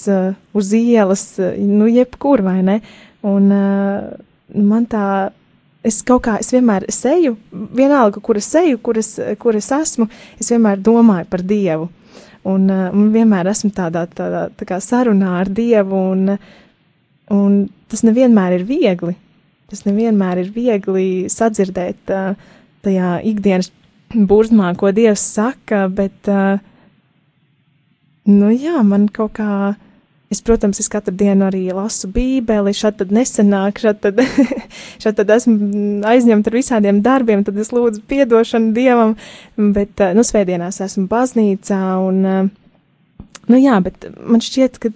uz 0.56 0.70
ielas, 0.76 1.24
nu, 1.58 1.88
jebkur, 1.90 2.42
vai 2.46 2.62
ne? 2.64 2.78
Un 3.26 3.50
man 3.50 4.86
tā 4.88 5.08
es 5.84 6.00
kaut 6.06 6.24
kā, 6.26 6.38
es 6.40 6.50
vienmēr 6.52 6.88
seju, 6.92 7.36
vienalga, 7.52 8.22
kur 8.24 8.38
es 8.40 8.48
seju, 8.50 8.80
kur 8.82 8.98
es, 9.00 9.14
kur 9.40 9.58
es 9.58 9.70
esmu, 9.74 10.08
es 10.40 10.50
vienmēr 10.52 10.80
domāju 10.84 11.28
par 11.30 11.44
Dievu. 11.46 11.88
Un, 12.48 12.68
un 12.70 13.08
vienmēr 13.12 13.50
esmu 13.50 13.72
tādā, 13.76 14.06
tādā 14.08 14.46
tā 14.56 14.66
kā 14.68 14.78
sarunā 14.80 15.34
ar 15.40 15.50
Dievu, 15.52 16.02
un, 16.14 16.36
un 17.34 17.56
tas 17.90 18.04
nevienmēr 18.06 18.60
ir 18.60 18.68
viegli. 18.68 19.16
Tas 19.68 19.84
nevienmēr 19.84 20.44
ir 20.44 20.52
viegli 20.54 21.08
sadzirdēt 21.32 22.12
tajā 22.86 23.10
ikdienas 23.28 23.68
burzmā, 24.14 24.72
ko 24.80 24.92
Dievs 24.96 25.24
saka, 25.34 25.82
bet, 25.92 26.30
nu 28.24 28.52
jā, 28.54 28.80
man 28.86 29.10
kaut 29.12 29.36
kā 29.36 29.50
Es, 30.28 30.42
protams, 30.44 30.76
es 30.82 30.90
katru 30.92 31.14
dienu 31.16 31.46
arī 31.46 31.62
lasu 31.72 32.10
Bībeli, 32.12 32.74
šādi 32.76 33.00
tad 33.00 33.12
nesenāk, 33.16 33.78
šādi 33.80 34.02
tad, 34.04 34.18
šādi 35.02 35.16
tad 35.22 35.30
esmu 35.38 35.54
aizņemta 36.04 36.50
ar 36.50 36.56
visādiem 36.58 36.98
darbiem, 37.04 37.44
tad 37.46 37.56
es 37.56 37.72
lūdzu 37.72 38.02
piedošanu 38.10 38.74
Dievam, 38.76 39.14
bet, 39.56 40.02
nu, 40.18 40.24
svētdienās 40.28 40.82
esmu 40.84 41.06
baznīcā 41.08 41.80
un, 42.04 42.50
nu 43.48 43.60
jā, 43.62 43.78
bet 43.86 44.04
man 44.20 44.44
šķiet, 44.44 44.76
ka 44.82 44.92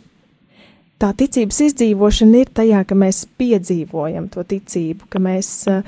tā 1.02 1.12
ticības 1.18 1.60
izdzīvošana 1.68 2.42
ir 2.44 2.52
tajā, 2.54 2.82
ka 2.88 2.98
mēs 2.98 3.24
piedzīvojam 3.40 4.30
to 4.32 4.44
ticību, 4.46 5.10
ka 5.10 5.22
mēs 5.22 5.50
uh, 5.70 5.82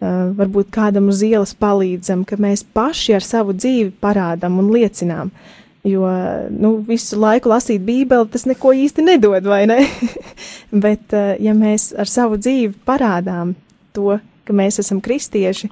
varbūt 0.00 0.72
kādam 0.74 1.12
uz 1.12 1.22
ielas 1.26 1.54
palīdzam, 1.54 2.26
ka 2.28 2.38
mēs 2.42 2.66
paši 2.76 3.16
ar 3.16 3.26
savu 3.26 3.54
dzīvi 3.56 3.94
parādam 4.02 4.58
un 4.62 4.74
liecinām. 4.74 5.30
Uh, 5.30 5.62
Jo 5.86 6.08
nu, 6.50 6.72
visu 6.82 7.14
laiku 7.20 7.50
lasīt 7.52 7.84
Bībeli, 7.86 8.26
tas 8.32 8.42
neko 8.48 8.72
īsti 8.74 9.04
nedod, 9.06 9.44
vai 9.46 9.68
ne? 9.70 9.84
Bet, 10.84 11.12
eh, 11.14 11.36
ja 11.46 11.54
mēs 11.54 11.92
ar 11.94 12.10
savu 12.10 12.40
dzīvi 12.42 12.72
parādām 12.88 13.52
to, 13.94 14.16
ka 14.46 14.56
mēs 14.56 14.80
esam 14.82 14.98
kristieši, 15.04 15.70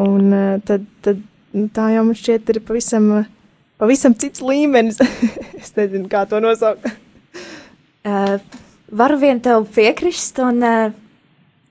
un, 0.00 0.32
eh, 0.32 0.54
tad, 0.64 0.86
tad 1.04 1.20
nu, 1.52 1.66
tā 1.76 1.90
jau 1.92 2.06
man 2.08 2.16
šķiet 2.16 2.54
ir 2.54 2.62
pavisam, 2.64 3.10
pavisam 3.76 4.16
cits 4.16 4.40
līmenis. 4.40 5.02
es 5.60 5.76
nezinu, 5.76 6.08
kā 6.08 6.24
to 6.30 6.40
nosaukt. 6.40 6.88
Uh, 8.08 8.36
varu 8.90 9.20
vien 9.20 9.40
tev 9.42 9.66
piekrist, 9.74 10.38
un 10.44 10.64
uh, 10.64 10.98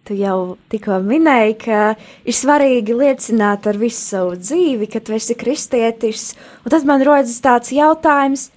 Tu 0.10 0.16
jau 0.18 0.56
tikko 0.74 0.96
minēji, 1.06 1.52
ka 1.62 1.80
ir 2.26 2.34
svarīgi 2.34 2.96
liecināt 2.98 3.68
ar 3.70 3.78
visu 3.78 4.00
savu 4.00 4.32
dzīvi, 4.40 4.88
ka 4.90 5.04
tu 5.06 5.14
esi 5.14 5.36
kristietis. 5.38 6.32
Un 6.64 6.74
tad 6.74 6.88
man 6.90 7.04
rodas 7.06 7.36
tāds 7.46 7.70
jautājums, 7.76 8.48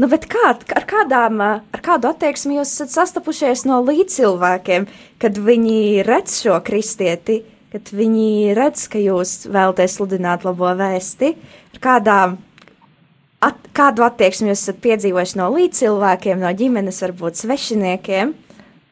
nu, 0.00 0.08
kā, 0.08 0.54
ar, 0.56 0.86
kādām, 0.88 1.42
ar 1.44 1.82
kādu 1.84 2.08
attieksmi 2.08 2.56
jūs 2.56 2.72
esat 2.72 2.94
sastapušies 2.94 3.66
no 3.68 3.82
līdzcilvēkiem, 3.84 4.88
kad 5.20 5.42
viņi 5.50 6.06
redz 6.08 6.40
šo 6.46 6.56
kristieti, 6.64 7.42
kad 7.76 7.92
viņi 7.92 8.56
redz, 8.56 8.88
ka 8.88 9.04
jūs 9.04 9.50
vēlaties 9.52 9.98
sludināt 9.98 10.48
labo 10.48 10.72
vēsti, 10.80 11.34
ar 11.74 11.84
kādām 11.90 12.40
kādu 13.76 14.04
attieksmi 14.06 14.50
jūs 14.50 14.62
esat 14.64 14.78
piedzīvojuši 14.84 15.40
no 15.40 15.48
līdzcilvēkiem, 15.54 16.40
no 16.42 16.52
ģimenes, 16.56 17.00
varbūt 17.06 17.40
svešiniekiem? 17.40 18.36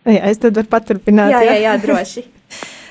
Jā, 0.09 0.25
es 0.31 0.41
tad 0.41 0.57
varu 0.57 0.71
paturpināt. 0.73 1.33
Jā, 1.35 1.45
jā, 1.51 1.63
jā 1.67 1.79
droši. 1.85 2.27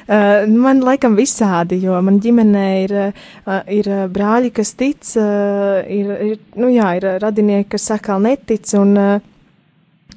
Uh, 0.08 0.46
man 0.48 0.80
laikam 0.80 1.18
visādi, 1.20 1.82
jo 1.84 1.98
man 2.00 2.22
ģimenē 2.24 2.68
ir, 2.86 2.92
uh, 3.12 3.58
ir 3.68 3.90
brāļi, 4.08 4.54
kas 4.56 4.70
tic, 4.80 5.02
uh, 5.20 5.82
ir, 5.84 6.14
ir, 6.24 6.38
nu 6.56 6.70
jā, 6.72 6.94
ir 6.96 7.08
radinieki, 7.20 7.66
kas 7.74 7.90
sakal 7.90 8.24
netic, 8.24 8.64
un, 8.80 8.96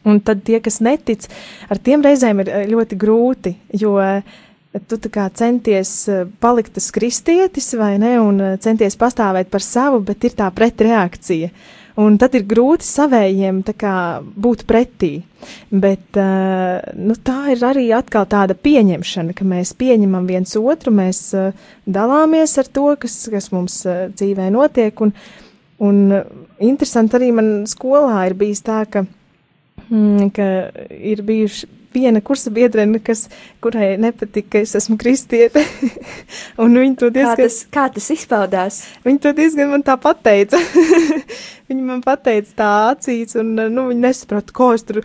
un 0.06 0.20
tad 0.22 0.44
tie, 0.46 0.61
kas 0.62 0.78
netic, 0.87 1.26
ar 1.66 1.83
tiem 1.83 2.06
reizēm 2.06 2.44
ir 2.44 2.52
ļoti 2.70 3.00
grūti, 3.02 3.56
jo 3.83 3.96
tu 4.78 4.98
centies 5.35 5.90
palikt 6.38 6.74
tas 6.78 6.90
kristietis, 6.94 7.72
vai 7.74 7.96
ne, 7.98 8.14
un 8.22 8.40
centies 8.62 8.96
pastāvēt 8.96 9.50
par 9.50 9.62
savu, 9.62 10.00
bet 10.06 10.24
ir 10.24 10.37
tā 10.38 10.50
pretreakcija. 10.54 11.50
Un 12.00 12.16
tad 12.16 12.37
ir 12.38 12.46
grūti 12.48 12.87
savējiem 12.87 13.64
kā, 13.76 14.22
būt 14.22 14.62
pretī. 14.68 15.24
Bet 15.70 16.16
uh, 16.20 16.78
nu, 16.94 17.16
tā 17.18 17.50
ir 17.52 17.64
arī 17.66 17.88
atkal 17.96 18.28
tāda 18.30 18.54
pieņemšana, 18.54 19.35
ka 19.35 19.44
mēs 19.44 19.74
pieņemam 19.76 20.28
viens 20.28 20.54
otru, 20.56 20.94
mēs 20.94 21.35
dalāmies 21.85 22.56
ar 22.62 22.70
to, 22.70 22.87
kas, 23.00 23.16
kas 23.33 23.50
mums 23.52 23.83
dzīvē 24.14 24.48
notiek. 24.54 25.02
Un, 25.02 25.12
un 25.83 26.00
interesanti 26.62 27.18
arī 27.18 27.33
man 27.37 27.50
skolā 27.68 28.22
ir 28.30 28.38
bijis 28.38 28.62
tā, 28.64 28.85
ka, 28.87 29.04
mm, 29.88 30.30
ka 30.37 30.48
ir 30.94 31.26
bijuši 31.26 31.79
viena 31.94 32.20
kursa 32.24 32.53
biedrene, 32.55 33.00
kas, 33.05 33.26
kurai 33.62 33.94
nepatika, 34.00 34.50
ka 34.55 34.62
es 34.64 34.74
esmu 34.79 34.96
kristiete. 35.00 35.62
un 36.62 36.79
viņa 36.79 37.00
to 37.00 37.11
diezgan... 37.14 37.37
Kā 37.37 37.42
tas, 37.42 37.59
kā 37.76 37.87
tas 37.96 38.09
izpaudās? 38.14 38.81
Viņa 39.07 39.24
to 39.26 39.35
diezgan 39.37 39.72
man 39.72 39.85
tā 39.87 39.96
pateica. 40.00 40.61
viņa 41.70 41.83
man 41.83 42.05
pateica 42.07 42.57
tā 42.62 42.70
acīs, 42.92 43.37
un, 43.40 43.53
nu, 43.59 43.88
viņa 43.90 44.07
nesaprata, 44.07 44.55
ko 44.57 44.72
es 44.76 44.87
tur, 44.87 45.03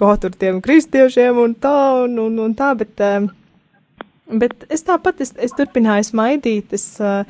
ko 0.00 0.12
tur 0.20 0.36
tiem 0.36 0.60
kristiešiem 0.64 1.42
un 1.42 1.56
tā, 1.60 1.76
un, 2.04 2.20
un, 2.28 2.38
un 2.48 2.56
tā, 2.58 2.74
bet... 2.78 2.94
Um, 3.00 3.32
Bet 4.26 4.64
es 4.74 4.82
tāpat, 4.82 5.20
es, 5.22 5.28
es 5.38 5.52
turpināju 5.54 6.02
smaidīt, 6.08 6.72
es, 6.74 6.96
uh, 6.98 7.20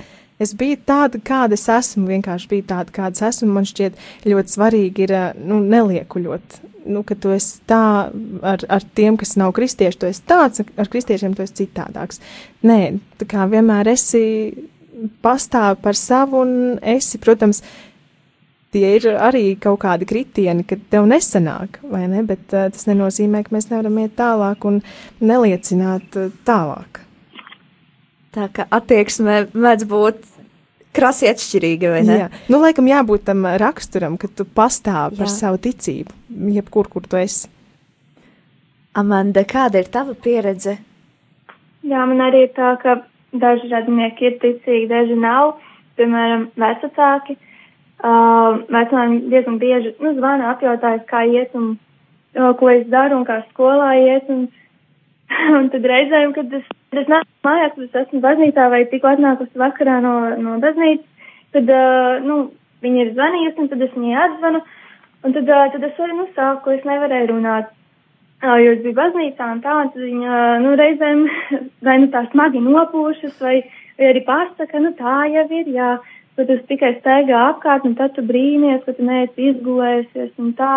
es 0.42 0.52
biju 0.58 0.78
tāda, 0.88 1.20
kāda 1.24 1.56
es 1.56 1.66
esmu, 1.72 2.06
vienkārši 2.10 2.50
biju 2.50 2.66
tāda, 2.70 2.94
kāda 2.94 3.16
es 3.16 3.24
esmu. 3.30 3.50
Man 3.56 3.68
šķiet 3.68 3.98
ļoti 4.28 4.56
svarīgi 4.56 5.06
ir, 5.06 5.16
uh, 5.16 5.42
nu, 5.48 5.60
neliekuļot, 5.64 6.60
nu, 6.92 7.02
ka 7.06 7.16
tu 7.18 7.32
esi 7.34 7.58
tā 7.68 7.82
ar, 8.46 8.64
ar 8.68 8.86
tiem, 8.98 9.18
kas 9.20 9.36
nav 9.40 9.54
kristieši, 9.56 10.00
tu 10.00 10.08
esi 10.10 10.22
tāds, 10.28 10.62
ar 10.62 10.92
kristiešiem 10.92 11.34
tu 11.36 11.44
esi 11.44 11.62
citādāks. 11.64 12.22
Nē, 12.66 12.80
tā 13.20 13.28
kā 13.30 13.48
vienmēr 13.50 13.90
esi 13.94 14.24
pastāv 15.24 15.80
par 15.82 15.98
savu 15.98 16.42
un 16.44 16.54
esi, 16.80 17.20
protams, 17.22 17.62
tie 18.74 18.96
ir 18.98 19.08
arī 19.14 19.44
kaut 19.60 19.80
kādi 19.84 20.08
kritieni, 20.08 20.66
ka 20.68 20.78
tev 20.92 21.08
nesanāk, 21.08 21.80
vai 21.90 22.04
ne? 22.10 22.22
Bet 22.26 22.52
uh, 22.52 22.68
tas 22.72 22.88
nenozīmē, 22.90 23.44
ka 23.46 23.56
mēs 23.56 23.70
nevaram 23.72 23.98
iet 24.02 24.16
tālāk 24.18 24.68
un 24.68 24.82
neliecināt 25.24 26.20
uh, 26.20 26.30
tālāk. 26.48 27.05
Tā 28.36 28.50
kā 28.52 28.66
attieksme 28.68 29.46
mēdz 29.56 29.86
būt 29.88 30.24
krasi 30.96 31.28
atšķirīga, 31.30 31.92
vai 31.94 32.02
ne? 32.04 32.16
Jā, 32.20 32.26
nu, 32.52 32.60
laikam 32.60 32.88
jābūt 32.88 33.26
tam 33.28 33.46
raksturam, 33.62 34.18
ka 34.20 34.28
tu 34.28 34.44
pastāvi 34.44 35.20
par 35.20 35.28
Jā. 35.28 35.34
savu 35.34 35.60
ticību, 35.64 36.12
jebkur, 36.56 36.90
kur 36.92 37.06
tu 37.08 37.20
esi. 37.20 37.48
Amanda, 38.96 39.44
kāda 39.44 39.80
ir 39.80 39.88
tava 39.92 40.14
pieredze? 40.16 40.78
Jā, 41.86 42.04
man 42.08 42.22
arī 42.24 42.46
ir 42.46 42.52
tā, 42.56 42.74
ka 42.80 42.98
daži 43.36 43.68
radinieki 43.72 44.30
ir 44.30 44.38
ticīgi, 44.44 44.86
daži 44.92 45.16
nav. 45.20 45.56
Piemēram, 45.96 46.48
vecāki. 46.60 47.36
Uh, 47.96 48.60
Vecāki 48.68 49.22
diezgan 49.32 49.56
bieži 49.56 49.94
nu, 50.04 50.12
zvana 50.18 50.50
apjautājas, 50.52 51.06
kā 51.08 51.22
iet 51.24 51.54
un 51.56 51.70
uh, 52.36 52.50
ko 52.60 52.68
es 52.68 52.84
daru 52.92 53.22
un 53.22 53.24
kā 53.28 53.38
skolā 53.46 53.94
iet. 54.02 54.28
Un, 54.32 54.48
un 55.58 55.68
tad 55.72 55.86
reizēm, 55.90 56.32
kad 56.36 56.52
es, 56.54 56.64
kad 56.92 57.02
es 57.02 57.10
nāku 57.10 57.46
mājās, 57.46 57.74
kad 57.74 57.84
es 57.86 58.00
esmu 58.04 58.22
baznīcā 58.24 58.66
vai 58.72 58.82
tikko 58.90 59.12
atnākusi 59.14 59.62
vakarā 59.62 59.98
no, 60.04 60.16
no 60.42 60.58
baznīcas, 60.62 61.06
tad 61.56 61.70
uh, 61.72 62.18
nu, 62.24 62.40
viņi 62.84 63.02
ir 63.02 63.14
zvanījusi 63.14 63.62
un 63.62 63.70
tad 63.72 63.86
es 63.86 63.94
viņai 63.96 64.18
atzvanu. 64.24 64.60
Un 65.26 65.34
tad, 65.34 65.48
uh, 65.48 65.64
tad 65.72 65.86
es 65.88 66.02
arī 66.02 66.18
nu, 66.18 66.28
sāku, 66.36 66.74
es 66.76 66.84
nevarēju 66.86 67.32
runāt. 67.32 67.72
Uh, 68.44 68.58
jo 68.60 68.74
es 68.76 68.82
biju 68.84 68.98
baznīcā 68.98 69.48
un 69.54 69.62
tā, 69.64 69.78
un 69.80 69.90
tad 69.94 70.04
viņa, 70.04 70.42
nu, 70.62 70.74
reizēm 70.78 71.24
vai 71.86 71.96
nu 72.02 72.10
tā 72.12 72.26
smagi 72.30 72.62
nopūšas, 72.62 73.40
vai, 73.42 73.56
vai 73.96 74.12
arī 74.12 74.22
pasaka, 74.28 74.82
nu, 74.84 74.92
tā 74.98 75.16
jau 75.32 75.46
ir, 75.56 75.72
jā, 75.72 75.90
bet 76.36 76.52
tu 76.52 76.58
tikai 76.68 76.92
staigā 77.00 77.46
apkārt, 77.50 77.88
un 77.88 77.96
tad 77.98 78.14
tu 78.14 78.24
brīnies, 78.26 78.84
ka 78.84 78.94
tu 78.94 79.08
neesi 79.08 79.50
izgulējusies 79.54 80.36
un 80.42 80.52
tā. 80.58 80.74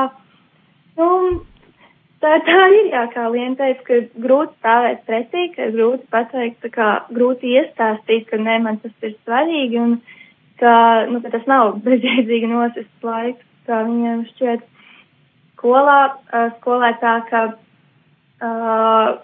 Nu, 1.00 1.10
tā, 2.24 2.34
tā 2.46 2.64
ir, 2.76 2.90
jā, 2.94 3.04
kā 3.14 3.28
Liena 3.32 3.58
teica, 3.60 3.84
ka 3.88 4.00
grūti 4.24 4.56
stāvēt 4.60 5.06
pretī, 5.08 5.46
ka 5.56 5.70
grūti 5.74 6.08
pateikt, 6.14 6.68
kā 6.74 6.90
grūti 7.14 7.54
iestāstīt, 7.60 8.28
ka 8.30 8.40
nē, 8.42 8.60
man 8.66 8.80
tas 8.84 8.94
ir 9.06 9.16
svarīgi, 9.24 9.80
un 9.82 9.96
ka, 10.62 10.74
nu, 11.12 11.22
ka 11.24 11.34
tas 11.36 11.48
nav 11.50 11.78
bezjēdzīgi 11.88 12.52
nosists 12.52 13.08
laiks, 13.08 13.46
kā 13.70 13.82
viņiem 13.88 14.26
šķiet 14.34 14.68
skolā, 15.60 16.00
skolā 16.60 16.94
tā, 17.02 17.16
ka 17.30 17.44
uh, 17.54 19.20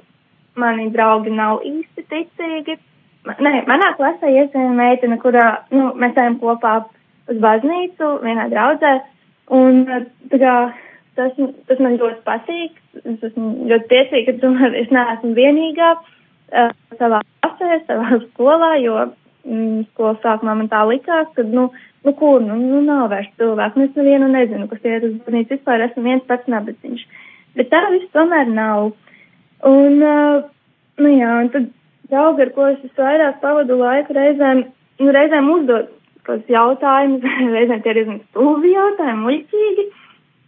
mani 0.60 0.89
draugi 0.91 1.34
nav 1.36 1.63
īsti 1.67 2.05
ticīgi. 2.12 2.77
Nē, 3.25 3.53
manā 3.65 3.89
klasē 3.97 4.29
iesēja 4.29 4.71
meitene, 4.77 5.17
kurā, 5.21 5.47
nu, 5.73 5.89
mēs 5.97 6.17
ejam 6.21 6.38
kopā 6.41 6.75
uz 7.31 7.39
baznīcu, 7.41 8.10
vienā 8.21 8.45
draudzē, 8.51 8.91
un 9.55 9.79
tā 10.29 10.41
kā 10.41 10.55
tas, 11.17 11.36
tas 11.69 11.82
man 11.84 11.97
ļoti 11.99 12.21
patīk, 12.28 12.80
es 13.01 13.23
esmu 13.30 13.67
ļoti 13.69 13.89
priecīga, 13.91 14.32
ka 14.32 14.41
tomēr 14.43 14.78
es 14.82 14.91
neesmu 14.93 15.34
vienīgā 15.38 15.91
uh, 15.95 16.73
savā 16.99 17.21
klasē, 17.43 17.80
savā 17.89 18.19
skolā, 18.30 18.71
jo 18.84 18.97
mm, 19.06 19.86
skolas 19.91 20.21
sākumā 20.25 20.58
man 20.62 20.71
tā 20.71 20.84
likās, 20.89 21.32
ka, 21.38 21.45
nu, 21.47 21.69
nu 22.06 22.15
kur, 22.19 22.43
nu, 22.43 22.58
nu 22.60 22.84
nav 22.86 23.10
vairs 23.13 23.32
cilvēku, 23.39 23.80
nu 23.80 23.89
es 23.89 23.97
nevienu 23.99 24.30
nezinu, 24.34 24.69
kas 24.71 24.84
iet 24.84 25.08
uz 25.08 25.17
baznīcu, 25.25 25.58
vispār 25.58 25.88
esmu 25.88 26.06
viens 26.06 26.28
pats 26.30 26.51
nabadzīgs. 26.51 27.08
Bet 27.56 27.71
tā 27.71 27.86
viss 27.93 28.12
tomēr 28.15 28.49
nav. 28.51 28.91
Un, 29.65 30.01
uh, 30.04 30.45
nu 31.01 31.12
jā, 31.15 31.36
un 31.41 31.51
tad 31.54 31.69
draugi, 32.12 32.45
ar 32.45 32.56
ko 32.56 32.71
es 32.73 32.82
visvairāk 32.84 33.39
pavadu 33.43 33.78
laiku, 33.80 34.15
reizēm, 34.15 34.65
nu, 35.01 35.13
reizēm 35.15 35.51
uzdod 35.54 35.93
kādus 36.25 36.49
jautājumus, 36.51 37.25
reizēm 37.58 37.84
tie 37.84 37.93
ir 37.93 38.01
diezgan 38.01 38.19
stulbi 38.30 38.73
jautājumi, 38.73 39.23
muļķīgi. 39.25 39.86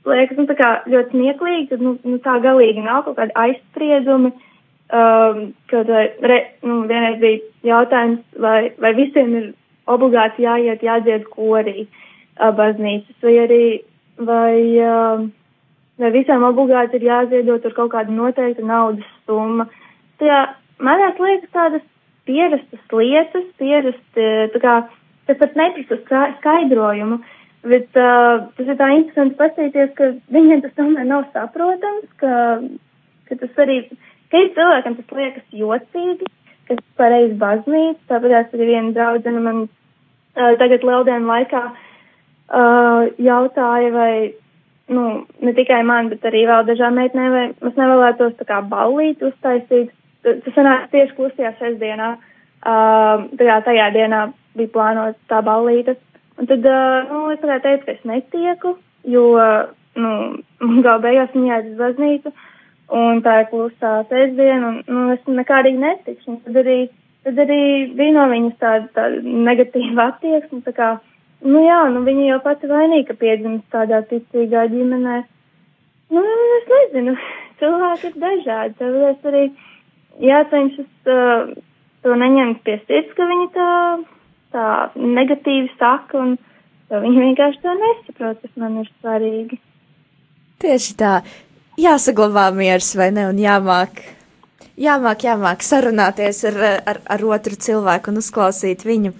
Liekas, 0.08 0.38
nu, 0.40 0.46
tā 0.48 0.56
kā 0.56 0.70
ļoti 0.88 1.16
smieklīgi, 1.16 1.70
tad, 1.72 1.84
nu, 1.84 1.96
nu, 2.08 2.20
tā 2.24 2.38
galīgi 2.44 2.84
nav 2.86 3.04
kaut 3.08 3.18
kādi 3.20 3.36
aizspriedumi. 3.44 4.34
Um, 4.88 5.40
kad, 5.68 5.90
re, 6.24 6.38
nu, 6.64 6.86
vienreiz 6.88 7.18
bija 7.20 7.42
jautājums, 7.68 8.22
vai, 8.40 8.70
vai 8.80 8.94
visiem 8.96 9.34
ir 9.36 9.50
obligāti 9.92 10.46
jāiet, 10.46 10.86
jādzied 10.86 11.26
korī 11.34 11.84
uh, 11.84 12.54
baznīcas, 12.56 13.18
vai 13.24 13.34
arī, 13.42 13.66
vai, 14.30 14.56
uh, 14.80 15.26
vai 16.00 16.14
visām 16.16 16.48
obligāti 16.48 17.02
ir 17.02 17.10
jāziedot 17.10 17.68
ar 17.68 17.76
kaut 17.76 17.92
kādu 17.98 18.16
noteiktu 18.16 18.64
naudas 18.64 19.12
summu. 19.28 19.68
Tā, 20.24 20.40
manās 20.80 21.20
liekas 21.20 21.52
tādas 21.52 21.84
pierastas 22.28 22.96
lietas, 22.96 23.48
pierasti, 23.60 24.30
tā 24.54 24.64
kā, 24.64 24.78
tas 25.28 25.40
pat 25.42 25.60
neprasa 25.60 26.00
ska- 26.04 26.32
skaidrojumu, 26.40 27.20
bet 27.66 27.98
uh, 27.98 28.48
tas 28.58 28.68
ir 28.68 28.78
tā 28.80 28.90
interesanti 28.96 29.38
paskatīties, 29.40 29.94
ka 29.98 30.12
viņiem 30.34 30.64
tas 30.66 30.76
tomēr 30.78 31.08
nav 31.08 31.26
saprotams, 31.34 32.08
ka, 32.22 32.34
ka 33.30 33.40
tas 33.42 33.62
arī, 33.64 33.80
ka 34.32 34.44
ir 34.44 34.54
cilvēkam 34.58 34.98
tas 35.00 35.18
liekas 35.20 35.60
jocīgi, 35.62 36.30
kas 36.70 36.82
pareiz 37.00 37.34
baznīca, 37.40 38.00
tāpēc 38.12 38.56
arī 38.56 38.70
viena 38.72 38.94
draudzene 38.96 39.44
man 39.44 39.62
uh, 39.68 40.54
tagad 40.62 40.86
lieldien 40.88 41.28
laikā 41.30 41.64
uh, 41.72 43.08
jautāja, 43.18 43.92
vai, 43.96 44.14
nu, 44.94 45.06
ne 45.44 45.54
tikai 45.58 45.84
man, 45.88 46.12
bet 46.14 46.26
arī 46.28 46.46
vēl 46.50 46.66
dažām 46.68 47.00
meitnēm, 47.00 47.30
vai 47.36 47.46
mēs 47.54 47.80
nevēlētos 47.80 48.36
tā 48.40 48.50
kā 48.50 48.64
ballīt 48.66 49.24
uztaisīt. 49.24 49.94
Tas 50.28 50.56
sanāk 50.58 50.90
tieši 50.92 51.16
klusajā 51.16 51.54
sestdienā, 51.60 52.18
uh, 52.18 53.28
tajā, 53.40 53.62
tajā 53.64 53.92
dienā 53.96 54.28
bija 54.58 54.74
plānota 54.74 55.18
tā 55.32 55.42
ballīte. 55.46 55.96
Un 56.38 56.46
tad, 56.46 56.68
nu, 57.10 57.24
es 57.34 57.40
tikai 57.42 57.58
teicu, 57.64 57.86
ka 57.86 57.96
es 57.96 58.06
netieku, 58.06 58.76
jo, 59.10 59.26
nu, 59.98 60.12
gal 60.86 61.02
beigās 61.02 61.34
viņa 61.34 61.50
jāiet 61.50 61.72
uz 61.72 61.80
baznīcu, 61.82 62.34
un 63.00 63.22
tā 63.26 63.40
ir 63.42 63.50
klusā 63.52 63.94
sestdiena, 64.12 64.70
un, 64.70 64.80
nu, 64.86 65.06
es 65.16 65.24
nekādīgi 65.40 65.82
netikšu. 65.82 66.36
Un 66.36 66.42
tad 66.46 66.60
arī, 66.64 66.78
tad 67.26 67.42
arī 67.46 67.62
bija 67.98 68.16
no 68.20 68.28
viņas 68.32 68.60
tāda, 68.62 68.92
tāda 69.00 69.38
negatīva 69.48 70.12
attieksme, 70.12 70.62
tā 70.68 70.76
kā, 70.78 70.92
nu 71.48 71.64
jā, 71.66 71.80
nu 71.96 72.04
viņa 72.06 72.28
jau 72.32 72.42
pati 72.46 72.70
vainīga, 72.70 73.10
ka 73.10 73.22
piedzimst 73.24 73.66
tādā 73.74 74.04
ticīgā 74.12 74.68
ģimenē. 74.74 75.18
Nu, 76.14 76.24
es 76.60 76.70
nezinu, 76.74 77.16
cilvēki 77.62 78.12
ir 78.12 78.20
dažādi, 78.22 78.78
tāpēc 78.84 79.32
arī 79.32 79.48
jācenšas 80.28 81.10
uh, 81.14 81.50
to 82.06 82.16
neņemt 82.22 82.62
pie 82.66 82.78
sirds, 82.86 83.18
ka 83.18 83.26
viņi 83.28 83.50
tā, 83.58 83.72
tā 84.56 84.68
negatīvi 84.96 85.72
saka, 85.78 86.22
un 86.22 86.36
viņi 86.92 87.24
vienkārši 87.26 87.64
to 87.64 87.74
nesaprot, 87.82 88.44
kas 88.44 88.54
man 88.60 88.80
ir 88.84 88.92
svarīgi. 89.00 89.60
Tieši 90.64 90.96
tā, 90.98 91.16
jāsaglabā 91.78 92.48
miers, 92.56 92.94
vai 92.98 93.12
ne, 93.14 93.28
un 93.32 93.42
jāmāk, 93.42 94.02
jāmāk, 94.82 95.28
jāmāk 95.28 95.66
sarunāties 95.66 96.44
ar, 96.50 96.64
ar, 96.94 97.02
ar 97.06 97.28
otru 97.28 97.60
cilvēku 97.68 98.14
un 98.14 98.24
uzklausīt 98.24 98.88
viņu. 98.88 99.14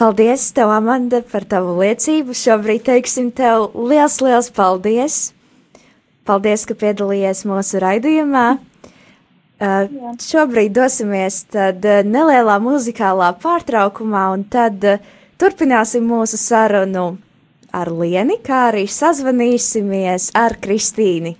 Paldies, 0.00 0.48
tev, 0.56 0.72
Amanda, 0.72 1.20
par 1.22 1.44
tavu 1.46 1.76
liecību. 1.82 2.34
Šobrīd 2.34 2.86
teiksim 2.88 3.28
tev 3.36 3.68
liels, 3.76 4.16
liels 4.24 4.48
paldies. 4.56 5.18
Paldies, 6.26 6.64
ka 6.66 6.74
piedalījies 6.78 7.44
mūsu 7.46 7.82
raidījumā. 7.82 8.46
Uh, 9.62 10.16
šobrīd 10.18 10.72
dosimies 10.74 11.44
tad 11.54 11.84
uh, 11.86 12.00
nelielā 12.02 12.56
muzikālā 12.58 13.28
pārtraukumā, 13.38 14.24
un 14.34 14.42
tad 14.50 14.82
uh, 14.82 15.12
turpināsim 15.38 16.02
mūsu 16.02 16.40
sarunu 16.40 17.04
ar 17.70 17.92
Lieni, 17.94 18.40
kā 18.42 18.64
arī 18.72 18.88
sazvanīsimies 18.90 20.32
ar 20.34 20.58
Kristīni. 20.58 21.36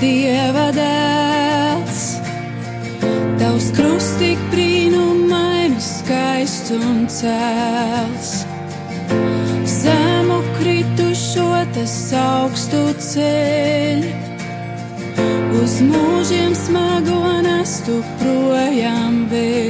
Dieva 0.00 0.70
dēls, 0.72 2.04
Tavs 3.36 3.66
krustik 3.76 4.40
brīnumainu 4.48 5.76
skaists 5.76 6.72
un 6.72 7.02
cēls. 7.12 8.30
Zemu 9.68 10.38
kritušo 10.56 11.50
tas 11.76 11.96
augstu 12.16 12.80
ceļ, 13.10 14.06
uz 15.60 15.76
mūžiem 15.90 16.56
smago 16.56 17.20
nestu 17.44 18.00
projām 18.22 19.26
vēl. 19.28 19.69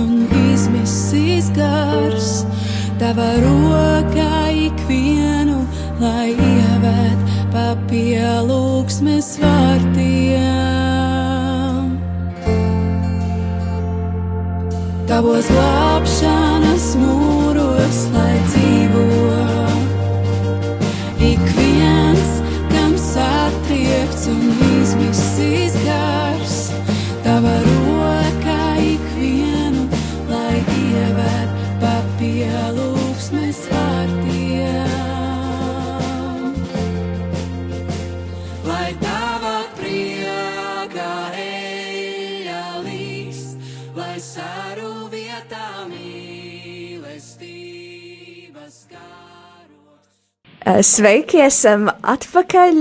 Un 0.00 0.26
izmisīs 0.52 1.48
gars, 1.56 2.44
tava 3.00 3.28
rokā 3.42 4.40
ikvienu, 4.66 5.62
lai 6.02 6.32
ievēt 6.34 7.18
pa 7.54 7.66
pielūgsmes 7.90 9.28
vārtiem. 9.42 10.76
Tavos 15.06 15.46
glābšanas 15.54 16.86
mūros, 17.00 17.98
lai 18.12 18.36
dzīvo 18.50 19.85
Sveiki, 50.66 51.38
esam 51.46 51.84
atpakaļ. 51.86 52.80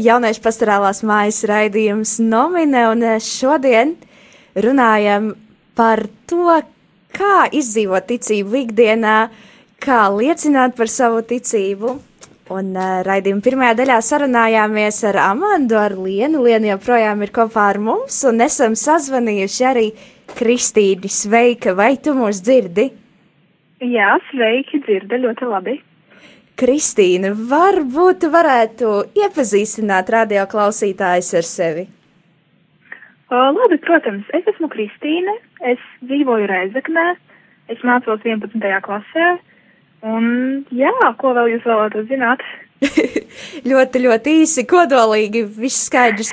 Jauniešu 0.00 0.40
pastorālās 0.40 1.02
mājas 1.04 1.42
raidījums 1.44 2.14
nomine, 2.24 2.86
un 2.88 3.02
šodien 3.20 3.90
runājam 4.56 5.34
par 5.76 6.06
to, 6.24 6.54
kā 7.12 7.44
izdzīvot 7.52 8.06
ticību 8.08 8.56
ikdienā, 8.62 9.16
kā 9.84 9.98
liecināt 10.14 10.78
par 10.78 10.88
savu 10.88 11.20
ticību. 11.28 11.90
Un 12.56 12.70
raidījuma 13.04 13.44
pirmajā 13.44 13.74
daļā 13.82 13.98
sarunājāmies 14.06 15.02
ar 15.10 15.18
Amandu, 15.26 15.76
ar 15.76 15.92
Lienu. 15.92 16.40
Lienu 16.46 16.70
joprojām 16.70 17.20
ir 17.26 17.34
kopā 17.36 17.66
ar 17.74 17.80
mums, 17.84 18.16
un 18.24 18.40
esam 18.46 18.78
sazvanījuši 18.80 19.66
arī 19.74 19.90
Kristīni. 20.38 21.12
Sveika, 21.12 21.76
vai 21.76 21.98
tu 22.00 22.16
mūs 22.16 22.40
dzirdi? 22.40 22.88
Jā, 23.84 24.14
sveiki, 24.30 24.80
dzirdu 24.88 25.20
ļoti 25.26 25.50
labi. 25.52 25.76
Kristīna, 26.56 27.34
varbūt 27.36 28.22
tu 28.24 28.30
varētu 28.32 28.92
iepazīstināt 29.20 30.08
radio 30.14 30.46
klausītājus 30.48 31.34
ar 31.36 31.44
sevi. 31.44 31.82
O, 33.28 33.40
labi, 33.52 33.76
protams, 33.84 34.24
es 34.38 34.46
esmu 34.54 34.70
Kristīne, 34.72 35.34
es 35.68 35.82
dzīvoju 36.06 36.48
Reizeknē, 36.48 37.04
es 37.74 37.82
mācos 37.84 38.24
11. 38.24 38.62
klasē, 38.86 39.26
un 40.08 40.30
jā, 40.72 40.94
ko 41.20 41.34
vēl 41.36 41.52
jūs 41.56 41.66
vēlētos 41.68 42.08
zināt? 42.08 42.44
ļoti, 43.70 44.04
ļoti 44.06 44.36
īsi, 44.40 44.64
kodolīgi, 44.70 45.44
viss 45.58 45.90
skaidrs. 45.90 46.32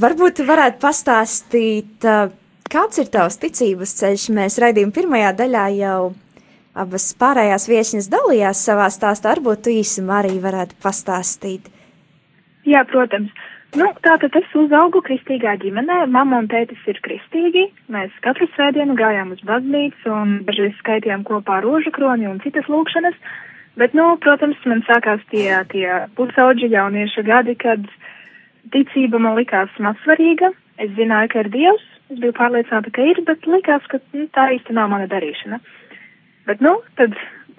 Varbūt 0.00 0.40
tu 0.40 0.48
varētu 0.48 0.82
pastāstīt, 0.82 2.10
kāds 2.74 2.98
ir 2.98 3.12
tavs 3.14 3.38
ticības 3.38 3.94
ceļš. 4.00 4.28
Mēs 4.34 4.58
raidījuma 4.64 4.96
pirmajā 4.96 5.34
daļā 5.44 5.66
jau 5.78 5.98
abas 6.74 7.08
pārējās 7.18 7.68
viesņas 7.70 8.10
dalījās 8.12 8.60
savā 8.66 8.90
stāstā. 8.92 9.34
Varbūt 9.34 9.64
tu 9.66 9.74
īsumā 9.74 10.22
arī 10.22 10.38
varētu 10.42 10.78
pastāstīt. 10.82 11.70
Jā, 12.68 12.84
protams. 12.88 13.32
Nu, 13.74 13.88
tātad 14.06 14.36
es 14.38 14.52
uzaugu 14.54 15.00
kristīgā 15.02 15.56
ģimenē, 15.58 16.04
mamma 16.14 16.38
un 16.44 16.46
tētis 16.50 16.82
ir 16.86 17.00
kristīgi, 17.02 17.64
mēs 17.90 18.12
katru 18.22 18.46
svētdienu 18.52 18.94
gājām 18.98 19.32
uz 19.34 19.40
baznīcu 19.48 20.12
un 20.14 20.36
dažreiz 20.46 20.76
skaitījām 20.78 21.24
kopā 21.26 21.58
rožu 21.64 21.90
kroni 21.96 22.28
un 22.30 22.38
citas 22.44 22.68
lūkšanas, 22.70 23.16
bet, 23.82 23.96
nu, 23.98 24.12
protams, 24.22 24.60
man 24.70 24.84
sākās 24.86 25.24
tie, 25.32 25.48
tie 25.72 25.88
pusauģi 26.14 26.70
jauniešu 26.70 27.26
gadi, 27.26 27.56
kad 27.58 27.82
ticība 28.70 29.18
man 29.18 29.34
likās 29.40 29.74
mazsvarīga, 29.82 30.52
es 30.78 30.94
zināju, 30.94 31.32
ka 31.34 31.42
ir 31.42 31.50
Dievs, 31.56 31.90
es 32.14 32.22
biju 32.22 32.38
pārliecināta, 32.38 32.94
ka 32.94 33.10
ir, 33.10 33.24
bet 33.26 33.50
likās, 33.50 33.90
ka 33.90 33.98
nu, 34.14 34.28
tā 34.38 34.52
īsti 34.54 34.78
nav 34.78 34.94
mana 34.94 35.10
darīšana. 35.10 35.58
Bet, 36.48 36.60
nu, 36.64 36.76
tad 36.98 37.14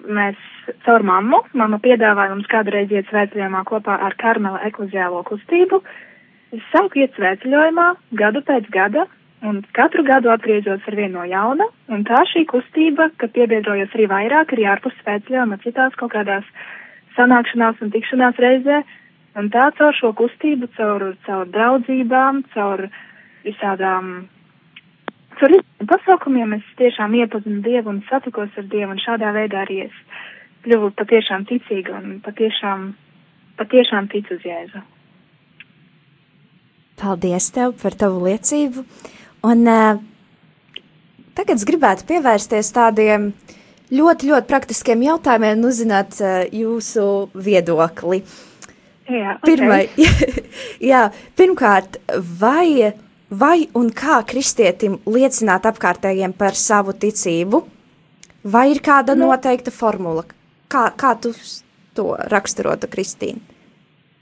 mēs 0.06 0.38
caur 0.86 1.04
mammu, 1.06 1.42
mamma 1.58 1.78
piedāvāja 1.82 2.34
mums 2.34 2.48
kādreiz 2.50 2.92
iet 2.94 3.08
svētceļojumā 3.10 3.62
kopā 3.66 3.98
ar 4.06 4.14
Karmela 4.20 4.62
ekleziālo 4.68 5.22
kustību. 5.26 5.80
Es 6.54 6.62
sāku 6.72 7.02
iet 7.02 7.16
svētceļojumā 7.18 7.86
gadu 8.20 8.42
pēc 8.46 8.68
gada, 8.74 9.06
un 9.46 9.60
katru 9.76 10.04
gadu 10.06 10.30
atgriežos 10.32 10.86
ar 10.86 10.98
vienu 10.98 11.18
no 11.18 11.24
jauna, 11.28 11.66
un 11.92 12.04
tā 12.06 12.22
šī 12.30 12.46
kustība, 12.50 13.10
ka 13.18 13.28
piebiedrojos 13.34 13.94
arī 13.96 14.06
vairāk, 14.12 14.54
arī 14.54 14.68
ārpus 14.70 14.94
svētceļām, 15.02 15.56
un 15.56 15.64
citās 15.64 15.98
kaut 15.98 16.14
kādās 16.14 16.46
sanākšanās 17.18 17.82
un 17.82 17.92
tikšanās 17.94 18.38
reizē, 18.42 18.80
un 19.36 19.50
tā 19.52 19.68
caur 19.78 19.98
šo 19.98 20.12
kustību, 20.16 20.70
caur, 20.78 21.10
caur 21.26 21.50
draudzībām, 21.52 22.44
caur 22.54 22.86
visādām, 23.46 24.28
caur 25.40 25.54
pasaukumiem 25.88 26.56
es 26.58 26.66
tiešām 26.80 27.14
iepazinu 27.20 27.62
Dievu 27.64 27.92
un 27.92 28.02
satikos 28.10 28.54
ar 28.56 28.66
Dievu, 28.72 28.94
un 28.94 29.02
šādā 29.02 29.32
veidā 29.36 29.62
arī 29.64 29.82
es 29.86 29.96
kļuvu 30.66 30.92
patiešām 30.98 31.46
ticīga 31.48 31.94
un 32.00 32.18
patiešām, 32.24 32.90
patiešām 33.60 34.08
ticu 34.12 34.36
uz 34.38 34.46
Jēzu. 34.46 34.82
Paldies 36.96 37.50
tev 37.52 37.76
par 37.82 37.94
tavu 37.98 38.24
liecību. 38.24 38.82
Un 39.46 39.68
uh, 39.68 40.00
tagad 41.36 41.60
es 41.60 41.66
gribētu 41.68 42.06
pievērsties 42.08 42.72
tādiem 42.74 43.30
ļoti, 43.92 44.30
ļoti 44.32 44.50
praktiskiem 44.50 45.04
jautājumiem 45.04 45.60
un 45.60 45.68
uzzināt 45.68 46.16
uh, 46.22 46.42
jūsu 46.48 47.28
viedokli. 47.36 48.22
Jā, 49.06 49.36
Pirmai, 49.44 49.84
jā, 50.90 51.04
pirmkārt, 51.38 52.00
vai, 52.40 52.90
vai 53.30 53.68
un 53.74 53.90
kā 53.90 54.20
kristietim 54.26 54.98
liecināt 55.06 55.66
apkārtējiem 55.66 56.32
par 56.36 56.54
savu 56.54 56.92
ticību? 56.92 57.64
Vai 58.44 58.70
ir 58.70 58.80
kāda 58.80 59.16
Nu. 59.16 59.26
noteikta 59.26 59.70
formula? 59.70 60.22
Kā, 60.68 60.90
kā 60.96 61.14
tu 61.20 61.32
to 61.94 62.16
raksturotu, 62.30 62.86
Kristīna? 62.86 63.40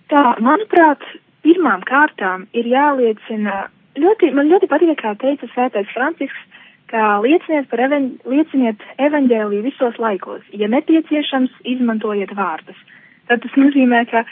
Tā, 0.08 0.36
manuprāt, 0.40 1.00
pirmām 1.42 1.82
kārtām 1.84 2.46
ir 2.52 2.64
jāliecina, 2.64 3.68
ļoti, 3.96 4.32
man 4.34 4.48
ļoti 4.48 4.68
patīk, 4.68 4.96
kā 5.00 5.14
teica 5.20 5.48
Svētais 5.52 5.88
Francisks, 5.92 6.40
ka 6.92 7.20
lieciniet 7.24 7.68
par 7.68 7.80
even, 7.80 8.18
lieciniet 8.28 8.80
evaņģēliju 8.98 9.62
visos 9.64 9.96
laikos. 9.98 10.42
Ja 10.52 10.68
nepieciešams, 10.68 11.50
izmantojiet 11.64 12.32
vārdus. 12.36 12.76
Tad 13.28 13.40
tas 13.42 13.56
nozīmē, 13.56 14.04
ka 14.10 14.24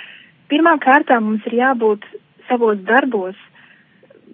pirmām 0.53 0.79
kārtām 0.79 1.25
mums 1.25 1.47
ir 1.49 1.57
jābūt 1.59 2.05
savos 2.49 2.79
darbos, 2.85 3.37